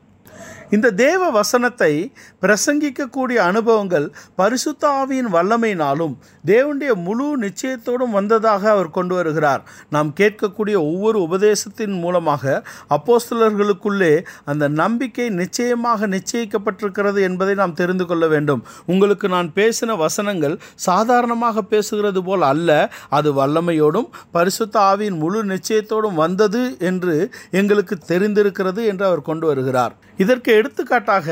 இந்த 0.70 0.92
தேவ 0.92 1.30
வசனத்தை 1.32 2.12
பிரசங்கிக்கக்கூடிய 2.42 3.36
அனுபவங்கள் 3.36 4.08
பரிசுத்தாவியின் 4.38 5.30
வல்லமையினாலும் 5.34 6.14
தேவனுடைய 6.46 6.94
முழு 6.94 7.28
நிச்சயத்தோடும் 7.38 8.16
வந்ததாக 8.18 8.70
அவர் 8.70 8.90
கொண்டு 8.90 9.16
வருகிறார். 9.16 9.64
நாம் 9.90 10.14
கேட்கக்கூடிய 10.20 10.76
ஒவ்வொரு 10.76 11.20
உபதேசத்தின் 11.28 12.00
மூலமாக 12.00 12.64
அப்போஸ்தலர்களுக்குள்ளே 12.90 14.24
அந்த 14.46 14.68
நம்பிக்கை 14.68 15.30
நிச்சயமாக 15.30 16.08
நிச்சயிக்கப்பட்டிருக்கிறது 16.08 17.22
என்பதை 17.22 17.56
நாம் 17.56 17.74
தெரிந்து 17.74 18.06
கொள்ள 18.06 18.28
வேண்டும். 18.28 18.64
உங்களுக்கு 18.86 19.28
நான் 19.28 19.52
பேசின 19.56 19.98
வசனங்கள் 19.98 20.60
சாதாரணமாக 20.76 21.64
பேசுகிறது 21.70 22.24
போல் 22.24 22.42
அல்ல. 22.42 22.92
அது 23.10 23.32
வல்லமையோடும் 23.34 24.10
பரிசுத்த 24.32 24.80
ஆவியின் 24.80 25.18
முழு 25.18 25.44
நிச்சயத்தோடும் 25.44 26.14
வந்தது 26.14 26.78
என்று 26.80 27.32
எங்களுக்கு 27.52 27.98
தெரிந்திருக்கிறது 28.08 28.86
என்று 28.86 29.06
அவர் 29.06 29.22
கொண்டு 29.22 29.48
வருகிறார். 29.48 29.96
இதற்கு 30.18 30.52
எடுத்துக்காட்டாக 30.54 31.28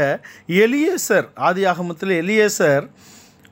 எலியேசர் 0.60 1.28
ஆதி 1.42 1.64
ஆகமத்தில் 1.66 2.14
எலியேசர் 2.20 2.86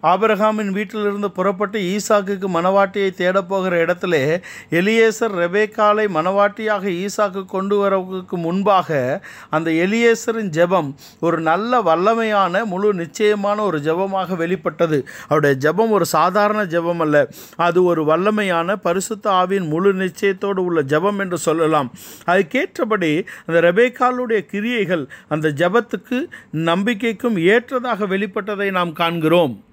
ஆபிரகாமின் 0.03 0.71
வீட்டிலிருந்து 0.71 1.31
புறப்பட்டு 1.31 1.79
ஈசாக்குக்கு 1.79 2.47
மணவாட்டியை 2.53 3.09
தேடப்போகிற 3.19 3.71
இடத்திலே 3.71 4.41
எலியேசர் 4.71 5.33
ரெபேக்காலை 5.43 6.05
மணவாட்டியாக 6.17 7.07
ஈசாக்கு 7.07 7.45
கொண்டு 7.45 7.77
வரவுக்கு 7.77 8.37
முன்பாக 8.37 9.21
அந்த 9.49 9.71
எலியேசரின் 9.71 10.49
ஜெபம் 10.49 10.93
ஒரு 11.19 11.41
நல்ல 11.41 11.81
வல்லமையான 11.81 12.65
முழு 12.65 12.93
நிச்சயமான 12.93 13.61
ஒரு 13.61 13.77
ஜெபமாக 13.77 14.35
வெளிப்பட்டது. 14.35 15.07
அவருடைய 15.27 15.55
ஜெபம் 15.57 15.89
ஒரு 15.89 16.05
சாதாரண 16.05 16.63
ஜெபம் 16.63 16.99
அல்ல. 16.99 17.29
அது 17.55 17.83
ஒரு 17.83 18.03
வல்லமையான 18.03 18.75
பரிசுத்த 18.75 19.31
ஆவின் 19.31 19.67
முழு 19.67 19.93
நிச்சயத்தோடு 19.93 20.63
உள்ள 20.63 20.81
ஜெபம் 20.81 21.19
என்று 21.19 21.37
சொல்லலாம். 21.37 21.93
அதுக்கேற்றபடி 22.25 23.25
அந்த 23.45 23.71
ரெபேக்காலுடைய 23.71 24.45
கிரியைகள் 24.45 25.07
அந்த 25.27 25.49
ஜெபத்துக்கு 25.49 26.27
நம்பிக்கைக்கும் 26.53 27.39
ஏற்றதாக 27.39 28.05
வெளிப்பட்டதை 28.05 28.71
நாம் 28.71 28.93
காண்கிறோம். 28.93 29.63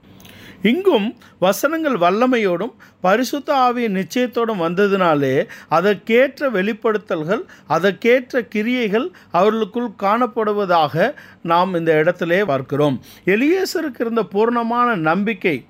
இங்கும் 0.63 1.17
வசனங்கள் 1.39 1.95
வல்லமையோடும் 1.95 2.73
பரிசுத்த 3.01 3.55
ஆவியின் 3.55 4.03
நிச்சயத்தோடும் 4.03 4.63
வந்ததினாலே 4.63 5.49
அதற்கேற்ற 5.69 6.51
வெளிப்படுத்தல்கள் 6.51 7.43
அதற்கேற்ற 7.67 8.43
கிரியைகள் 8.43 9.13
அவர்களுக்குள் 9.31 9.91
காணப்படுவதாக 9.99 11.15
நாம் 11.43 11.75
இந்த 11.75 11.93
இடத்திலே 11.93 12.45
பார்க்கிறோம். 12.45 13.01
எலியேசருக்கு 13.25 14.01
இருந்த 14.01 14.23
பூர்ணமான 14.33 14.97
நம்பிக்கை 14.97 15.65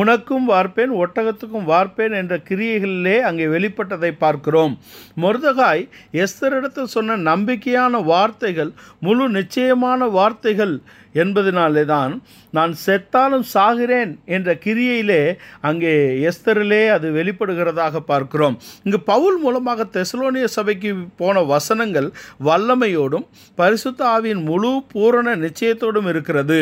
உனக்கும் 0.00 0.46
வார்ப்பேன் 0.50 0.92
ஒட்டகத்துக்கும் 1.02 1.68
வார்ப்பேன் 1.72 2.14
என்ற 2.20 2.34
கிரியைகளிலே 2.48 3.16
அங்கே 3.28 3.46
வெளிப்பட்டதை 3.54 4.10
பார்க்கிறோம். 4.24 4.74
மொர்தகாய் 5.22 5.82
எஸ்தரிடத்தில் 6.24 6.92
சொன்ன 6.96 7.16
நம்பிக்கையான 7.30 8.02
வார்த்தைகள் 8.12 8.70
முழு 9.06 9.24
நிச்சயமான 9.38 10.06
வார்த்தைகள் 10.18 10.74
என்பதனாலே 11.22 11.82
தான் 11.90 12.12
நான் 12.56 12.72
செத்தாலும் 12.84 13.44
சாகிறேன் 13.54 14.12
என்ற 14.36 14.54
கிரியையிலே 14.64 15.20
அங்கே 15.68 15.92
எஸ்தரிலே 16.30 16.82
அது 16.94 17.06
வெளிப்படுகிறதாக 17.18 18.00
பார்க்கிறோம். 18.12 18.56
இங்கு 18.84 19.00
பவுல் 19.12 19.38
மூலமாக 19.44 19.86
தெசலோனிய 19.96 20.48
சபைக்கு 20.56 20.92
போன 21.22 21.42
வசனங்கள் 21.52 22.08
வல்லமையோடும் 22.48 23.28
பரிசுத்த 23.60 24.00
ஆவியின் 24.14 24.42
முழு 24.50 24.72
பூரண 24.94 25.36
நிச்சயத்தோடும் 25.44 26.10
இருக்கிறது. 26.14 26.60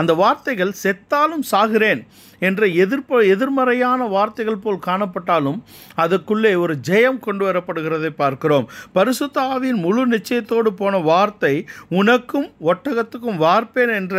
அந்த 0.00 0.12
வார்த்தைகள் 0.20 0.78
செத்தாலும் 0.82 1.44
சாகிறேன் 1.50 2.00
என்ற 2.48 2.66
எதிர்ப்ப 2.84 3.20
எதிர்மறையான 3.34 4.06
வார்த்தைகள் 4.14 4.62
போல் 4.64 4.84
காணப்பட்டாலும் 4.86 5.58
அதுக்குள்ளே 6.02 6.52
ஒரு 6.64 6.74
ஜெயம் 6.88 7.18
கொண்டு 7.26 7.44
வரப்படுகிறதை 7.48 8.10
பார்க்கிறோம். 8.22 8.66
பரிசுத்த 8.98 9.36
ஆவியின் 9.52 9.80
முழு 9.84 10.02
நிச்சயத்தோடு 10.06 10.72
போன 10.80 10.98
வார்த்தை 11.10 11.54
உனக்கும் 12.00 12.48
ஒட்டகத்துக்கும் 12.70 13.40
வார்ப்பேன் 13.44 13.92
என்ற 13.98 14.14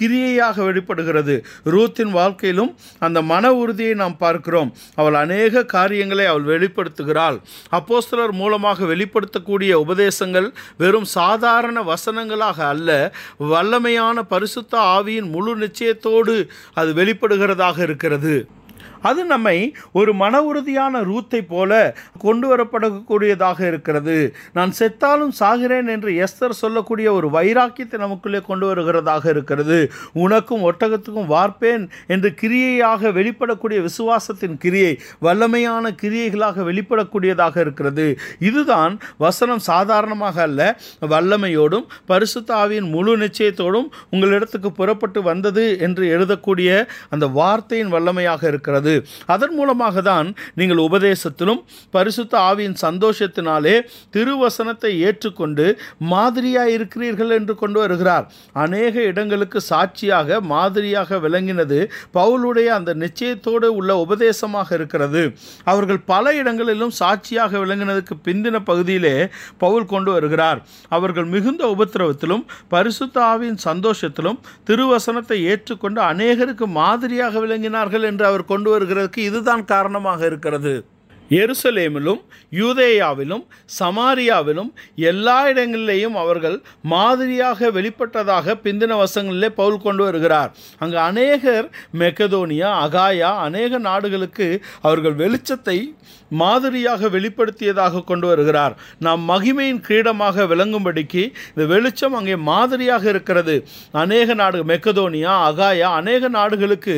கிரியையாக 0.00 0.64
வெளிப்படுகிறது. 0.68 1.36
ரூத்தின் 1.74 2.12
வாழ்க்கையிலும் 2.18 2.72
அந்த 2.98 3.18
மன 3.32 3.52
உறுதியை 3.62 3.94
நாம் 4.02 4.16
பார்க்கிறோம். 4.16 4.72
அவள் 5.00 5.18
அநேக 5.24 5.64
காரியங்களை 5.74 6.26
அவள் 6.32 6.48
வெளிப்படுத்துகிறாள். 6.52 7.38
அப்போஸ்தலர் 7.78 8.34
மூலமாக 8.40 8.84
வெளிப்படுத்தக்கூடிய 8.92 9.72
உபதேசங்கள் 9.84 10.48
வெறும் 10.82 11.08
சாதாரண 11.18 11.78
வசனங்களாக 11.92 12.58
அல்ல 12.72 12.90
வல்லமையான 13.52 14.18
பரிசுத்த 14.32 14.74
ஆவியின் 14.96 15.28
முழு 15.34 15.52
நிச்சயத்தோடு 15.56 16.34
அது 16.80 16.90
வெளிப்படுகிறதாக 17.00 17.69
இருக்கிறது. 17.78 18.48
அது 19.08 19.20
நம்மை 19.24 19.56
ஒரு 19.92 20.12
மன 20.22 20.42
உறுதியான 20.42 21.02
ரூத்தை 21.10 21.40
போல 21.52 21.70
கொண்டு 22.18 22.46
வரப்படக்கூடியதாக 22.50 23.60
இருக்கிறது. 23.70 24.16
நான் 24.52 24.72
செத்தாலும் 24.78 25.34
சாகிறேன் 25.40 25.88
என்று 25.94 26.10
எஸ்தர் 26.24 26.60
சொல்லக்கூடிய 26.62 27.08
ஒரு 27.18 27.30
வைராக்கியத்தை 27.36 27.98
நமக்குள்ளே 28.04 28.40
கொண்டு 28.50 28.66
வருகிறதாக 28.70 29.24
இருக்கிறது. 29.34 29.78
உனக்கும் 30.24 30.64
ஒட்டகத்துக்கும் 30.70 31.30
வார்ப்பேன் 31.34 31.84
என்று 32.14 32.30
கிரியையாக 32.42 33.12
வெளிப்படக்கூடிய 33.18 33.78
விசுவாசத்தின் 33.88 34.56
கிரியை 34.64 34.92
வல்லமையான 35.26 35.94
கிரியைகளாக 36.02 36.64
வெளிப்படக்கூடியதாக 36.70 37.56
இருக்கிறது. 37.64 38.06
இதுதான் 38.48 38.94
வசனம் 39.26 39.64
சாதாரணமாக 39.70 40.36
அல்ல 40.48 40.60
வல்லமையோடும் 41.14 41.86
பரிசுத்தாவின் 42.12 42.86
முழு 42.94 43.12
நிச்சயத்தோடும் 43.24 43.88
உங்களிடத்துக்கு 44.14 44.70
புறப்பட்டு 44.80 45.22
வந்தது 45.22 45.64
என்று 45.86 46.04
எழுதக்கூடிய 46.16 46.68
அந்த 47.08 47.26
வார்த்தையின் 47.38 47.92
வல்லமையாக 47.94 48.42
இருக்கிறது. 48.52 48.89
அதன் 49.32 49.54
மூலமாக 49.54 50.02
தான் 50.02 50.28
நீங்கள் 50.60 50.82
உபதேசத்திலும் 50.86 51.60
பரிசுத்த 51.90 52.34
ஆவியின் 52.48 52.78
சந்தோஷத்தினாலே 52.86 53.74
திருவசனத்தை 54.16 54.92
ஏற்றுக்கொண்டு 55.08 55.66
மாதிரியாக 56.12 56.74
இருக்கிறீர்கள் 56.76 57.34
என்று 57.38 57.54
கொண்டு 57.62 57.78
வருகிறார். 57.82 58.24
அநேக 58.64 58.94
இடங்களுக்கு 59.10 59.58
சாட்சியாக 59.70 60.40
மாதிரியாக 60.52 61.18
விளங்கினது 61.18 61.78
பவுலுடைய 62.14 62.68
அந்த 62.78 62.90
நிச்சயத்தோடு 62.94 63.68
உள்ள 63.78 63.90
உபதேசமாக 64.04 64.68
இருக்கிறது. 64.78 65.22
அவர்கள் 65.64 66.00
பல 66.12 66.34
இடங்களிலும் 66.40 66.94
சாட்சியாக 67.00 67.52
விளங்கினதுக்கு 67.64 68.14
பிந்தின 68.26 68.56
பகுதியிலே 68.70 69.14
பவுல் 69.58 69.86
கொண்டு 69.86 70.10
வருகிறார். 70.16 70.58
அவர்கள் 70.88 71.28
மிகுந்த 71.34 71.62
உபத்திரவத்திலும் 71.74 72.44
பரிசுத்த 72.74 73.16
ஆவியின் 73.32 73.60
சந்தோஷத்திலும் 73.68 74.38
திருவசனத்தை 74.68 75.38
ஏற்றுக்கொண்டு 75.52 76.00
அநேகருக்கு 76.10 76.66
மாதிரியாக 76.80 77.40
விளங்கினார்கள் 77.44 78.06
என்று 78.10 78.24
அவர் 78.30 78.44
கொண்டு 78.44 78.68
வருகிறதுக்கு 78.80 79.18
இதுதான் 79.18 79.64
காரணமாக 79.64 80.26
இருக்கிறது. 80.26 80.74
எருசலேமிலும் 81.38 82.20
யூதேயாவிலும் 82.52 83.44
சமாரியாவிலும் 83.80 84.70
எல்லா 85.10 85.38
இடங்களிலேயும் 85.52 86.16
அவர்கள் 86.22 86.56
மாதிரியாக 86.94 87.70
வெளிப்பட்டதாக 87.76 88.56
பிந்தின 88.64 88.98
வசங்களிலே 89.02 89.50
பவுல் 89.60 89.84
கொண்டு 89.86 90.02
வருகிறார். 90.04 90.50
அங்கு 90.82 90.98
அநேகர் 91.10 91.68
மெக்கதோனியா 92.02 92.70
அகாயா 92.86 93.30
அநேக 93.48 93.78
நாடுகளுக்கு 93.88 94.48
அவர்கள் 94.80 95.16
வெளிச்சத்தை 95.22 95.78
மாதிரியாக 96.40 97.08
வெளிப்படுத்தியதாக 97.14 98.02
கொண்டு 98.10 98.26
வருகிறார். 98.30 98.74
நாம் 99.04 99.22
மகிமையின் 99.30 99.80
கிரீடமாக 99.86 100.44
விளங்கும்படிக்கு 100.52 101.22
இந்த 101.52 101.64
வெளிச்சம் 101.72 102.16
அங்கே 102.18 102.36
மாதிரியாக 102.50 103.04
இருக்கிறது. 103.12 103.54
அநேக 104.02 104.34
நாடு 104.34 104.58
மெக்கதோனியா 104.72 105.32
அகாயா 105.48 105.88
அநேக 106.00 106.28
நாடுகளுக்கு 106.38 106.96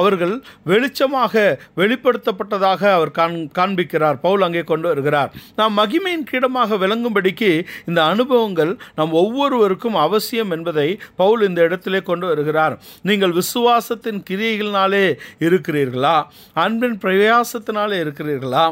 அவர்கள் 0.00 0.34
வெளிச்சமாக 0.72 1.34
வெளிப்படுத்தப்பட்டதாக 1.80 2.82
அவர் 2.98 3.16
காண் 3.18 3.36
காண்பிக்கிறார். 3.70 4.16
பவுல் 4.24 4.44
அங்கே 4.46 4.62
கொண்டு 4.70 4.86
வருகிறார். 4.88 5.30
நாம் 5.56 5.74
மகிமையின் 5.78 6.26
கீடமாக 6.30 6.78
விளங்கும்படிக்கு 6.84 7.50
இந்த 7.90 8.00
அனுபவங்கள் 8.12 8.72
நம் 8.98 9.14
ஒவ்வொருவருக்கும் 9.22 9.96
அவசியம் 10.06 10.52
என்பதை 10.56 10.88
பவுல் 11.20 11.42
இந்த 11.48 11.60
இடத்திலே 11.68 12.00
கொண்டு 12.02 12.26
வருகிறார். 12.26 12.74
நீங்கள் 13.02 13.34
விசுவாசத்தின் 13.40 14.20
கிரியைகளினாலே 14.30 15.04
இருக்கிறீர்களா? 15.46 16.16
அன்பின் 16.64 16.98
பிரயாசத்தினாலே 17.04 17.96
இருக்கிறீர்களா? 18.04 18.64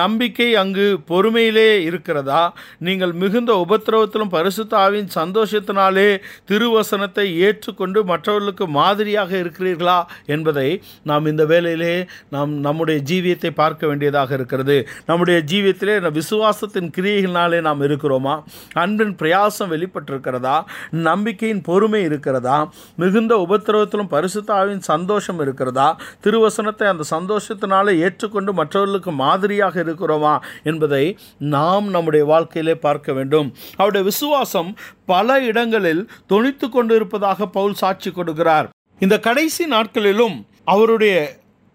நம்பிக்கை 0.00 0.48
அங்கு 0.62 0.86
பொறுமையிலே 1.10 1.68
இருக்கிறதா? 1.88 2.42
நீங்கள் 2.78 3.12
மிகுந்த 3.12 3.52
உபத்திரவத்திலும் 3.64 4.34
பரிசுத்தாவின் 4.36 5.08
சந்தோஷத்தினாலே 5.18 6.08
திருவசனத்தை 6.50 7.26
ஏற்றுக்கொண்டு 7.48 8.04
மற்றவர்களுக்கு 8.04 8.66
மாதிரியாக 8.78 9.30
இருக்கிறீர்களா 9.42 9.98
என்பதை 10.26 10.68
நாம் 11.02 11.26
இந்த 11.26 11.44
வேலையிலே 11.44 11.94
நாம் 12.34 12.52
நம்முடைய 12.66 12.98
ஜீவியத்தை 13.10 13.50
பார்க்க 13.62 13.86
வேண்டியதாக 13.86 14.30
இருக்கிறது 14.34 14.43
இருக்கிறது 14.44 14.88
நம்முடைய 15.06 15.42
ஜீவியத்திலே 15.46 16.20
விசுவாசத்தின் 16.20 16.88
கிரியைகளினாலே 16.96 17.60
நாம் 17.60 17.80
இருக்கிறோமா? 17.80 18.42
அன்பின் 18.72 19.16
பிரயாசம் 19.16 19.70
வெளிப்பட்டிருக்கிறதா? 19.70 20.64
நம்பிக்கையின் 20.90 21.62
பொறுமை 21.62 22.02
இருக்கிறதா? 22.02 22.72
மிகுந்த 22.96 23.46
உபத்திரவத்திலும் 23.48 24.10
பரிசுத்தாவின் 24.10 24.78
சந்தோஷம் 24.78 25.40
இருக்கிறதா? 25.40 25.88
திருவசனத்தை 26.22 26.92
அந்த 26.92 27.04
சந்தோஷத்தினாலே 27.10 27.98
ஏற்றுக்கொண்டு 27.98 28.52
மற்றவர்களுக்கு 28.52 29.12
மாதிரியாக 29.12 29.82
இருக்கிறோமா? 29.82 30.38
என்பதை 30.62 31.18
நாம் 31.38 31.88
நம்முடைய 31.88 32.24
வாழ்க்கையிலே 32.24 32.74
பார்க்க 32.74 33.12
வேண்டும். 33.12 33.54
அவருடைய 33.72 34.06
விசுவாசம் 34.06 34.76
பல 35.06 35.40
இடங்களில் 35.40 36.10
தொனித்து 36.28 36.68
கொண்டிருப்பதாக 36.68 37.46
பவுல் 37.46 37.74
சாட்சி 37.74 38.10
கொடுக்கிறார். 38.10 38.68
இந்த 38.98 39.18
கடைசி 39.18 39.66
நாட்களிலும் 39.66 40.46
அவருடைய 40.64 41.14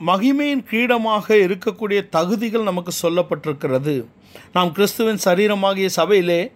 மகிமையின் 0.07 0.61
கிரீடமாக 0.69 1.27
இருக்கக்கூடிய 1.45 1.99
தகுதிகள் 2.09 2.67
நமக்கு 2.67 2.91
சொல்லப்பட்டிருக்கிறது. 3.01 3.95
நாம் 4.55 4.71
கிறிஸ்துவின் 4.71 5.19
சரீரமாகிய 5.25 5.87
சபையிலே 5.97 6.51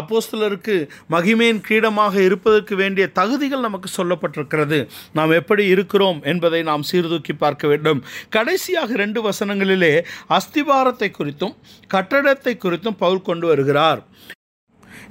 அப்போஸ்தலருக்கு 0.00 0.74
மகிமையின் 1.14 1.60
கிரீடமாக 1.68 2.14
இருப்பதற்கு 2.20 2.76
வேண்டிய 2.76 3.04
தகுதிகள் 3.18 3.64
நமக்கு 3.66 3.88
சொல்லப்பட்டிருக்கிறது. 3.96 4.78
நாம் 5.18 5.32
எப்படி 5.40 5.66
இருக்கிறோம் 5.74 6.20
என்பதை 6.32 6.62
நாம் 6.70 6.86
சீர்தூக்கி 6.90 7.32
பார்க்க 7.32 7.72
வேண்டும். 7.72 8.02
கடைசியாக 8.36 8.96
ரெண்டு 9.04 9.22
வசனங்களிலே 9.30 9.94
அஸ்திபாரத்தை 10.38 11.10
குறித்தும் 11.18 11.56
கட்டடத்தை 11.94 12.54
குறித்தும் 12.66 13.00
பவுல் 13.04 13.26
கொண்டு 13.30 13.46
வருகிறார். 13.46 14.02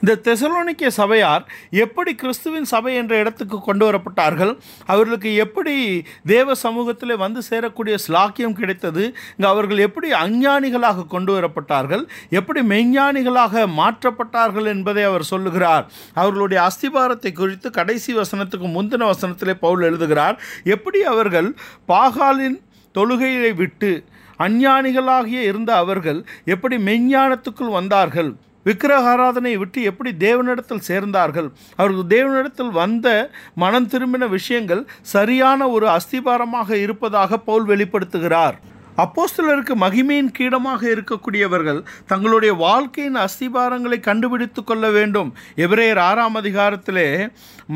இந்த 0.03 0.13
தெசலோனிக்க 0.23 0.87
சபையார் 0.87 1.43
எப்படி 1.71 2.15
கிறிஸ்துவின் 2.15 2.63
சபை 2.63 2.95
என்ற 2.95 3.17
இடத்துக்கு 3.17 3.61
கொண்டு 3.61 3.91
வரப்பட்டார்கள் 3.91 4.57
அவர்களுக்கு 4.85 5.35
எப்படி 5.35 6.05
தேவ 6.25 6.55
சமூகத்தில் 6.55 7.15
வந்து 7.17 7.41
சேரக்கூடிய 7.49 7.95
ஸ்லாக்கியம் 8.07 8.51
கிடைத்தது 8.51 9.03
இங்கே 9.37 9.49
அவர்கள் 9.49 9.77
எப்படி 9.77 10.11
அஞ்ஞானிகளாக 10.11 11.07
கொண்டு 11.07 11.39
வரப்பட்டார்கள் 11.39 12.03
எப்படி 12.29 12.61
மெய்ஞானிகளாக 12.61 13.67
மாற்றப்பட்டார்கள் 13.77 14.65
என்பதை 14.65 15.03
அவர் 15.03 15.21
சொல்லுகிறார். 15.21 15.85
அவர்களுடைய 16.13 16.69
அஸ்திபாரத்தை 16.69 17.31
குறித்து 17.31 17.71
கடைசி 17.71 18.13
வசனத்துக்கு 18.13 18.69
முந்தின 18.77 19.13
வசனத்திலே 19.13 19.53
பவுல் 19.53 19.81
எழுதுகிறார் 19.81 20.37
எப்படி 20.63 21.03
அவர்கள் 21.03 21.55
பாகாலின் 21.87 22.59
தொழுகையை 22.95 23.55
விட்டு 23.55 24.05
அஞ்ஞானிகளாகிய 24.39 25.41
இருந்த 25.41 25.75
அவர்கள் 25.75 26.25
எப்படி 26.45 26.77
மெஞ்ஞானத்துக்குள் 26.77 27.71
வந்தார்கள் 27.71 28.31
விக்கிரகாராதனை 28.65 29.53
விட்டு 29.57 29.81
எப்படி 29.81 30.11
தேவனிடத்தில் 30.25 30.85
சேர்ந்தார்கள்? 30.89 31.47
அவர்கள் 31.75 32.11
தேவனிடத்தில் 32.15 32.73
வந்த 32.81 33.07
மனம் 33.55 33.87
திரும்பின 33.87 34.29
விஷயங்கள் 34.29 34.83
சரியான 35.13 35.69
ஒரு 35.69 35.87
அஸ்திபாரமாக 35.97 36.69
இருப்பதாக 36.85 37.37
பவுல் 37.37 37.65
வெளிப்படுத்துகிறார். 37.71 38.57
அப்போஸ்தலருக்கு 38.97 39.73
மகிமையின் 39.83 40.31
கீடமாக 40.37 40.81
இருக்கக்கூடியவர்கள் 40.95 41.79
தங்களுடைய 42.07 42.53
வாழ்க்கையின் 42.53 43.19
அஸ்திபாரங்களை 43.25 43.99
கண்டுபிடித்து 43.99 44.63
கொள்ள 44.63 44.85
வேண்டும். 44.97 45.29
எபிரேயர் 45.55 46.01
ஆறாம் 46.09 46.35
அதிகாரத்திலே 46.41 47.07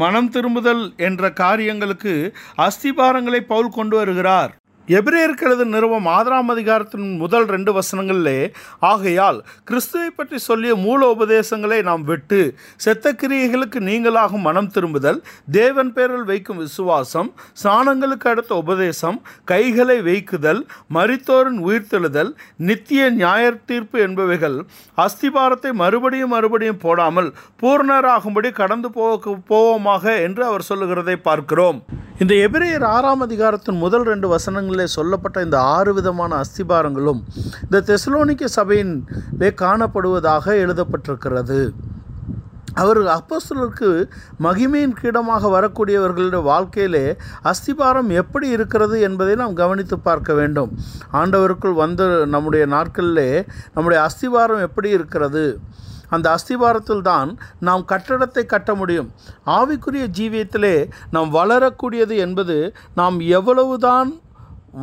மனம் 0.04 0.30
திரும்புதல் 0.30 0.84
என்ற 1.08 1.32
காரியங்களுக்கு 1.42 2.14
அஸ்திபாரங்களை 2.68 3.42
பவுல் 3.54 3.76
கொண்டு 3.80 3.98
வருகிறார். 3.98 4.54
எபிரேயர்களது 4.88 5.66
நிறுவம் 5.66 6.06
ஆதராம் 6.06 6.50
அதிகாரத்தின் 6.50 7.18
முதல் 7.18 7.46
ரெண்டு 7.46 7.82
வசனங்களிலே 7.82 8.52
ஆகையால் 8.80 9.44
கிறிஸ்துவை 9.64 10.10
பற்றி 10.10 10.38
சொல்லிய 10.38 10.76
மூல 10.76 11.10
உபதேசங்களை 11.10 11.82
நாம் 11.82 12.04
விட்டு 12.04 12.56
செத்த 12.76 13.14
கிரியைகளுக்கு 13.14 13.80
நீங்களாகும் 13.80 14.42
மனம் 14.42 14.68
திரும்புதல் 14.68 15.24
தேவன் 15.52 15.94
பேரில் 15.94 16.24
வைக்கும் 16.24 16.58
விசுவாசம் 16.58 17.34
ஸ்நானங்களுக்கு 17.64 18.28
அடுத்த 18.28 18.56
உபதேசம் 18.56 19.22
கைகளை 19.46 20.02
வைக்குதல் 20.02 20.62
மரித்தோரின் 20.94 21.60
உயிர்த்தெழுதல் 21.66 22.32
நித்திய 22.58 23.10
நியாய 23.10 23.52
தீர்ப்பு 23.66 24.00
என்பவைகள் 24.00 24.60
அஸ்திபாரத்தை 24.98 25.74
மறுபடியும் 25.74 26.30
மறுபடியும் 26.30 26.78
போடாமல் 26.78 27.34
பூர்ணராகும்படி 27.62 28.52
கடந்து 28.52 28.92
போக 28.92 29.38
போவோமாக 29.50 30.22
என்று 30.22 30.46
அவர் 30.46 30.62
சொல்லுகிறதை 30.62 31.16
பார்க்கிறோம். 31.16 31.80
இந்த 32.20 32.34
எபிரேயர் 32.34 32.84
ஆறாம் 32.84 33.20
அதிகாரத்தின் 33.20 33.78
முதல் 33.78 34.04
ரெண்டு 34.04 34.28
வசனங்கள் 34.28 34.75
வசனங்களிலே 34.76 34.96
சொல்லப்பட்ட 34.98 35.48
இந்த 35.48 35.58
ஆறு 35.76 35.92
விதமான 35.98 36.32
அஸ்திபாரங்களும் 36.44 37.22
இந்த 37.66 37.78
தெசலோனிக்க 37.90 38.46
சபையிலே 38.58 39.50
காணப்படுவதாக 39.64 40.46
எழுதப்பட்டிருக்கிறது. 40.64 41.60
அவர் 42.82 43.00
அப்போஸ்தலருக்கு 43.18 43.90
மகிமையின் 44.46 44.96
கீடமாக 45.02 45.50
வரக்கூடியவர்களுடைய 45.56 46.42
வாழ்க்கையிலே 46.52 47.06
அஸ்திபாரம் 47.52 48.10
எப்படி 48.22 48.48
இருக்கிறது 48.56 48.96
என்பதை 49.08 49.34
நாம் 49.42 49.60
கவனித்து 49.62 49.98
பார்க்க 50.08 50.34
வேண்டும். 50.40 50.72
ஆண்டவருக்குள் 51.20 51.78
வந்த 51.84 52.02
நம்முடைய 52.34 52.66
நாட்களிலே 52.76 53.30
நம்முடைய 53.76 54.00
அஸ்திபாரம் 54.08 54.66
எப்படி 54.68 54.92
இருக்கிறது? 54.98 55.46
அந்த 56.16 56.28
அஸ்திபாரத்தில் 56.38 57.06
தான் 57.12 57.30
நாம் 57.68 57.88
கட்டடத்தை 57.92 58.44
கட்ட 58.52 58.72
முடியும். 58.82 59.08
ஆவிக்குரிய 59.58 60.06
ஜீவியத்திலே 60.18 60.76
நாம் 61.16 61.32
வளரக்கூடியது 61.40 62.18
என்பது 62.26 62.58
நாம் 63.00 63.18
எவ்வளவுதான் 63.40 64.12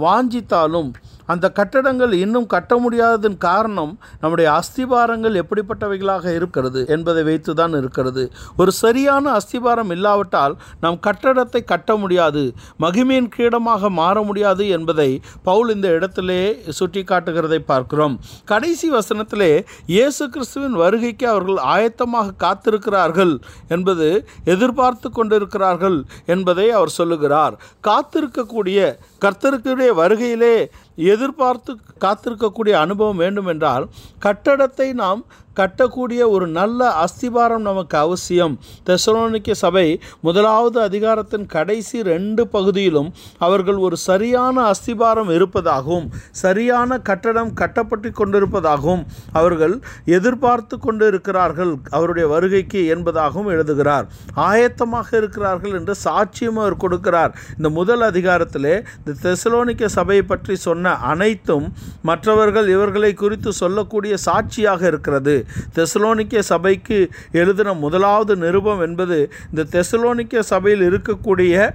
வாஞ்சித்தாலும் 0.00 0.90
அந்த 1.32 1.46
கட்டடங்கள் 1.58 2.12
இன்னும் 2.22 2.48
கட்ட 2.54 2.72
முடியாததன் 2.84 3.36
காரணம் 3.46 3.92
நம்முடைய 4.22 4.48
அஸ்திபாரங்கள் 4.58 5.38
எப்படிப்பட்டவைகளாக 5.42 6.34
இருக்கிறது 6.38 6.80
என்பதை 6.94 7.22
வைத்து 7.28 7.52
தான் 7.60 7.74
இருக்கிறது. 7.80 8.24
ஒரு 8.60 8.72
சரியான 8.82 9.24
அஸ்திபாரம் 9.38 9.92
இல்லாவிட்டால் 9.96 10.54
நாம் 10.84 10.98
கட்டடத்தை 11.06 11.62
கட்ட 11.72 11.96
முடியாது 12.02 12.42
மகிமையின் 12.84 13.30
கீடமாக 13.36 13.90
மாற 14.00 14.16
முடியாது 14.30 14.64
என்பதை 14.76 15.10
பவுல் 15.48 15.70
இந்த 15.76 15.88
இடத்திலே 15.98 16.40
சுட்டி 16.78 17.02
காட்டுகிறதை 17.10 17.60
பார்க்கிறோம். 17.72 18.16
கடைசி 18.52 18.88
வசனத்திலே 18.96 19.52
இயேசு 19.94 20.22
கிறிஸ்துவின் 20.34 20.76
வருகைக்கு 20.82 21.26
அவர்கள் 21.32 21.60
ஆயத்தமாக 21.74 22.36
காத்திருக்கிறார்கள் 22.44 23.34
என்பது 23.76 24.08
எதிர்பார்த்து 24.54 25.08
கொண்டிருக்கிறார்கள் 25.18 25.98
என்பதை 26.34 26.66
அவர் 26.78 26.96
சொல்லுகிறார். 26.98 27.54
காத்திருக்கக்கூடிய 27.88 28.78
கர்த்தருக்குடைய 29.24 29.90
வருகையிலே 30.00 30.56
எதிர்பார்த்து 30.96 31.72
காத்திருக்கக்கூடிய 32.00 32.74
அனுபவம் 32.78 33.16
வேண்டும் 33.16 33.46
என்றால் 33.46 33.88
கட்டடத்தை 34.22 34.92
நாம் 34.92 35.20
கட்டக்கூடிய 35.58 36.28
ஒரு 36.28 36.46
நல்ல 36.46 37.04
அஸ்திபாரம் 37.04 37.66
நமக்கு 37.68 37.98
அவசியம். 37.98 38.58
தெசலோனிக்க 38.86 39.52
சபை 39.52 40.00
முதலாவது 40.20 40.80
அதிகாரத்தின் 40.80 41.46
கடைசி 41.46 42.02
ரெண்டு 42.02 42.46
பகுதியிலும் 42.46 43.12
அவர்கள் 43.38 43.76
ஒரு 43.76 43.96
சரியான 43.96 44.70
அஸ்திபாரம் 44.70 45.32
இருப்பதாகவும் 45.34 46.10
சரியான 46.30 46.98
கட்டடம் 46.98 47.52
கட்டப்பட்டு 47.52 48.08
கொண்டிருப்பதாகவும் 48.08 49.04
அவர்கள் 49.32 49.80
எதிர்பார்த்து 50.04 50.78
கொண்டு 50.78 51.06
இருக்கிறார்கள் 51.06 51.76
அவருடைய 51.90 52.28
வருகைக்கு 52.28 52.80
என்பதாகவும் 52.94 53.46
எழுதுகிறார். 53.46 54.06
ஆயத்தமாக 54.36 55.16
இருக்கிறார்கள் 55.16 55.72
என்று 55.72 55.94
சாட்சியம் 56.04 56.60
அவர் 56.62 56.76
கொடுக்கிறார். 56.76 57.32
இந்த 57.56 57.68
முதல் 57.68 58.00
அதிகாரத்திலே 58.00 58.84
இந்த 59.04 59.14
தெசலோனிக்க 59.22 59.86
சபையை 59.86 60.22
பற்றி 60.22 60.56
சொன்ன 60.56 60.94
அனைத்தும் 60.96 61.72
மற்றவர்கள் 62.02 62.68
இவர்களை 62.68 63.14
குறித்து 63.14 63.52
சொல்லக்கூடிய 63.52 64.16
சாட்சியாக 64.16 64.86
இருக்கிறது. 64.86 65.41
தெசலோனிக்க 65.74 66.42
சபைக்கு 66.42 66.98
எழுதின 67.32 67.74
முதலாவது 67.74 68.36
நிருபம் 68.36 68.80
என்பது 68.80 69.18
இந்த 69.50 69.66
தெசலோனிக்க 69.76 70.44
சபையில் 70.52 70.84
இருக்கக்கூடிய 70.90 71.70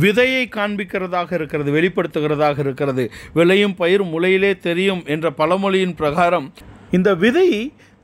விதையை 0.00 0.44
காண்பிக்கிறதாக 0.56 1.32
இருக்கிறது 1.32 1.70
வெளிப்படுத்துகிறதாக 1.72 2.58
இருக்கிறது. 2.58 3.04
விளையும் 3.34 3.74
பயிர் 3.74 4.04
முளையிலே 4.04 4.52
தெரியும் 4.58 5.02
என்ற 5.06 5.30
பழமொழியின் 5.30 5.94
பிரகாரம் 5.94 6.46
இந்த 6.90 7.14
விதை 7.14 7.48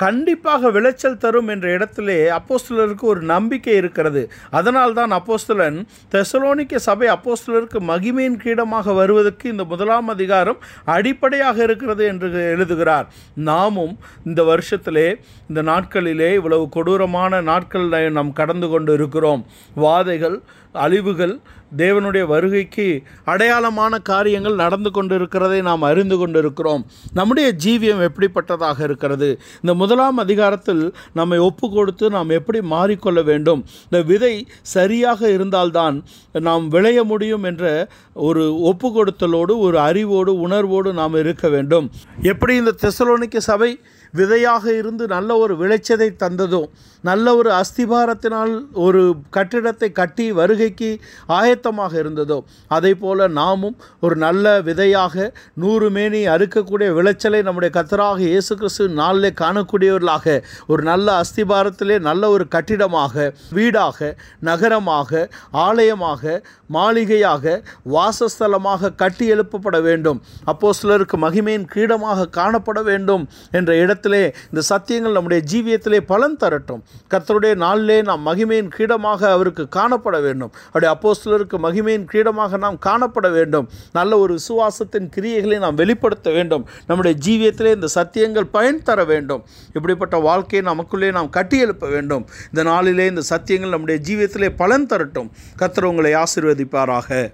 கண்டிப்பாக 0.03 0.71
விளைச்சல் 0.77 1.21
தரும் 1.25 1.49
என்ற 1.55 1.67
இடத்திலே 1.77 2.19
அப்போஸ்தலருக்கு 2.39 3.05
ஒரு 3.13 3.23
நம்பிக்கை 3.33 3.75
இருக்கிறது. 3.81 4.23
அதனால் 4.59 4.97
தான் 4.99 5.13
அப்போஸ்தலன் 5.19 5.79
தெசலோனிக்க 6.15 6.83
சபை 6.89 7.09
அப்போஸ்தலருக்கு 7.17 7.81
மகிமையின் 7.93 8.39
கீடமாக 8.45 8.95
வருவதற்கு 9.01 9.47
இந்த 9.55 9.67
முதலாம் 9.73 10.11
அதிகாரம் 10.15 10.61
அடிப்படையாக 10.97 11.57
இருக்கிறது 11.69 12.05
என்று 12.13 12.31
எழுதுகிறார். 12.55 13.09
நாமும் 13.51 13.95
இந்த 14.29 14.41
வருஷத்திலே 14.53 15.09
இந்த 15.51 15.61
நாட்களிலே 15.71 16.31
இவ்வளவு 16.39 16.67
கொடூரமான 16.79 17.43
நாட்கள் 17.51 17.89
நாம் 18.19 18.39
கடந்து 18.41 18.69
கொண்டு 18.73 18.93
இருக்கிறோம் 18.99 19.43
வாதைகள் 19.85 20.39
அழிவுகள் 20.81 21.33
தேவனுடைய 21.77 22.27
வருகைக்கு 22.27 23.03
அடையாளமான 23.27 24.03
காரியங்கள் 24.03 24.55
நடந்து 24.55 24.91
கொண்டிருக்கிறதை 24.91 25.63
நாம் 25.63 25.83
அறிந்து 25.83 26.19
கொண்டிருக்கிறோம். 26.19 26.87
நம்முடைய 27.13 27.55
ஜீவியம் 27.65 28.09
எப்படிப்பட்டதாக 28.09 28.83
இருக்கிறது? 28.83 29.41
இந்த 29.55 29.75
முதலாம் 29.75 30.17
அதிகாரத்தில் 30.17 30.95
நம்மை 31.13 31.39
ஒப்பு 31.39 31.71
கொடுத்து 31.71 32.11
நாம் 32.11 32.29
எப்படி 32.29 32.61
மாறிக்கொள்ள 32.61 33.25
வேண்டும்? 33.25 33.65
இந்த 33.85 34.03
விதை 34.03 34.47
சரியாக 34.63 35.31
இருந்தால்தான் 35.31 36.05
நாம் 36.33 36.69
விளைய 36.69 37.05
முடியும் 37.05 37.43
என்ற 37.43 37.89
ஒரு 38.15 38.61
ஒப்பு 38.61 38.89
கொடுத்தலோடு 38.89 39.59
ஒரு 39.59 39.79
அறிவோடு 39.79 40.41
உணர்வோடு 40.41 40.93
நாம் 40.93 41.15
இருக்க 41.15 41.49
வேண்டும். 41.49 41.91
எப்படி 42.23 42.57
இந்த 42.57 42.75
தெசலோனிக்க 42.83 43.37
சபை 43.37 43.81
விதையாக 44.13 44.65
இருந்து 44.73 45.07
நல்ல 45.07 45.37
ஒரு 45.37 45.55
விளைச்சதை 45.57 46.09
தந்ததோ 46.23 46.63
நல்ல 47.05 47.35
ஒரு 47.35 47.51
அஸ்திபாரத்தினால் 47.53 48.53
ஒரு 48.73 49.03
கட்டிடத்தை 49.31 49.89
கட்டி 49.93 50.33
வருகைக்கு 50.33 50.91
ஆயத்தமாக 51.29 51.93
இருந்ததோ 51.99 52.39
அதே 52.69 52.93
போல 52.95 53.29
நாமும் 53.29 53.77
ஒரு 54.01 54.17
நல்ல 54.17 54.61
விதையாக 54.61 55.33
நூறு 55.55 55.91
மேனி 55.91 56.21
அறுக்கக்கூடிய 56.27 56.89
விளைச்சலை 56.93 57.43
நம்முடைய 57.43 57.71
கத்தராக 57.79 58.19
இயேசு 58.19 58.57
கிறிஸ்து 58.57 58.89
நாளிலே 58.89 59.31
காணக்கூடியவர்களாக 59.41 60.37
ஒரு 60.67 60.83
நல்ல 60.83 61.21
அஸ்திபாரத்திலே 61.21 61.99
நல்ல 62.01 62.31
ஒரு 62.31 62.47
கட்டிடமாக 62.49 63.33
வீடாக 63.51 64.17
நகரமாக 64.41 65.29
ஆலயமாக 65.67 66.43
மாளிகையாக 66.67 67.45
வாசஸ்தலமாக 67.93 68.95
கட்டி 68.95 69.25
எழுப்பப்பட 69.33 69.77
வேண்டும். 69.81 70.19
அப்போ 70.45 70.73
சிலருக்கு 70.73 71.17
மகிமையின் 71.17 71.67
கீடமாக 71.75 72.29
காணப்பட 72.37 72.83
வேண்டும் 72.83 73.25
என்ற 73.51 73.71
இடத்தை 73.77 74.00
நேரத்திலே 74.09 74.35
இந்த 74.53 74.63
சத்தியங்கள் 74.69 75.13
நம்முடைய 75.13 75.43
ஜீவியத்திலே 75.53 76.01
பலன் 76.01 76.37
தரட்டும். 76.37 76.83
கர்த்தருடைய 77.11 77.55
நாளிலே 77.55 78.03
நாம் 78.03 78.27
மகிமையின் 78.27 78.71
கீடமாக 78.79 79.31
அவருக்கு 79.31 79.69
காணப்பட 79.77 80.21
வேண்டும். 80.23 80.53
அவருடைய 80.73 80.93
அப்போஸ்தலருக்கு 80.95 81.57
மகிமையின் 81.63 82.07
கீடமாக 82.13 82.59
நாம் 82.59 82.79
காணப்பட 82.87 83.31
வேண்டும். 83.31 83.69
நல்ல 83.93 84.19
ஒரு 84.19 84.39
விசுவாசத்தின் 84.39 85.11
கிரியைகளை 85.17 85.59
நாம் 85.59 85.75
வெளிப்படுத்த 85.75 86.31
வேண்டும். 86.31 86.67
நம்முடைய 86.87 87.19
ஜீவியத்திலே 87.27 87.75
இந்த 87.75 87.89
சத்தியங்கள் 87.95 88.49
பயன் 88.53 88.83
தர 88.83 89.05
வேண்டும். 89.05 89.45
இப்படிப்பட்ட 89.73 90.17
வாழ்க்கையை 90.17 90.69
நமக்குள்ளே 90.69 91.11
நாம் 91.11 91.31
கட்டியெழுப்ப 91.33 91.89
வேண்டும். 91.91 92.27
இந்த 92.47 92.63
நாளிலே 92.63 93.07
இந்த 93.07 93.23
சத்தியங்கள் 93.31 93.75
நம்முடைய 93.77 94.01
ஜீவியத்திலே 94.09 94.53
பலன் 94.57 94.87
தரட்டும். 94.87 95.31
கர்த்தர் 95.57 95.85
உங்களை 95.85 96.15
ஆசிர்வதிப்பாராக. 96.15 97.31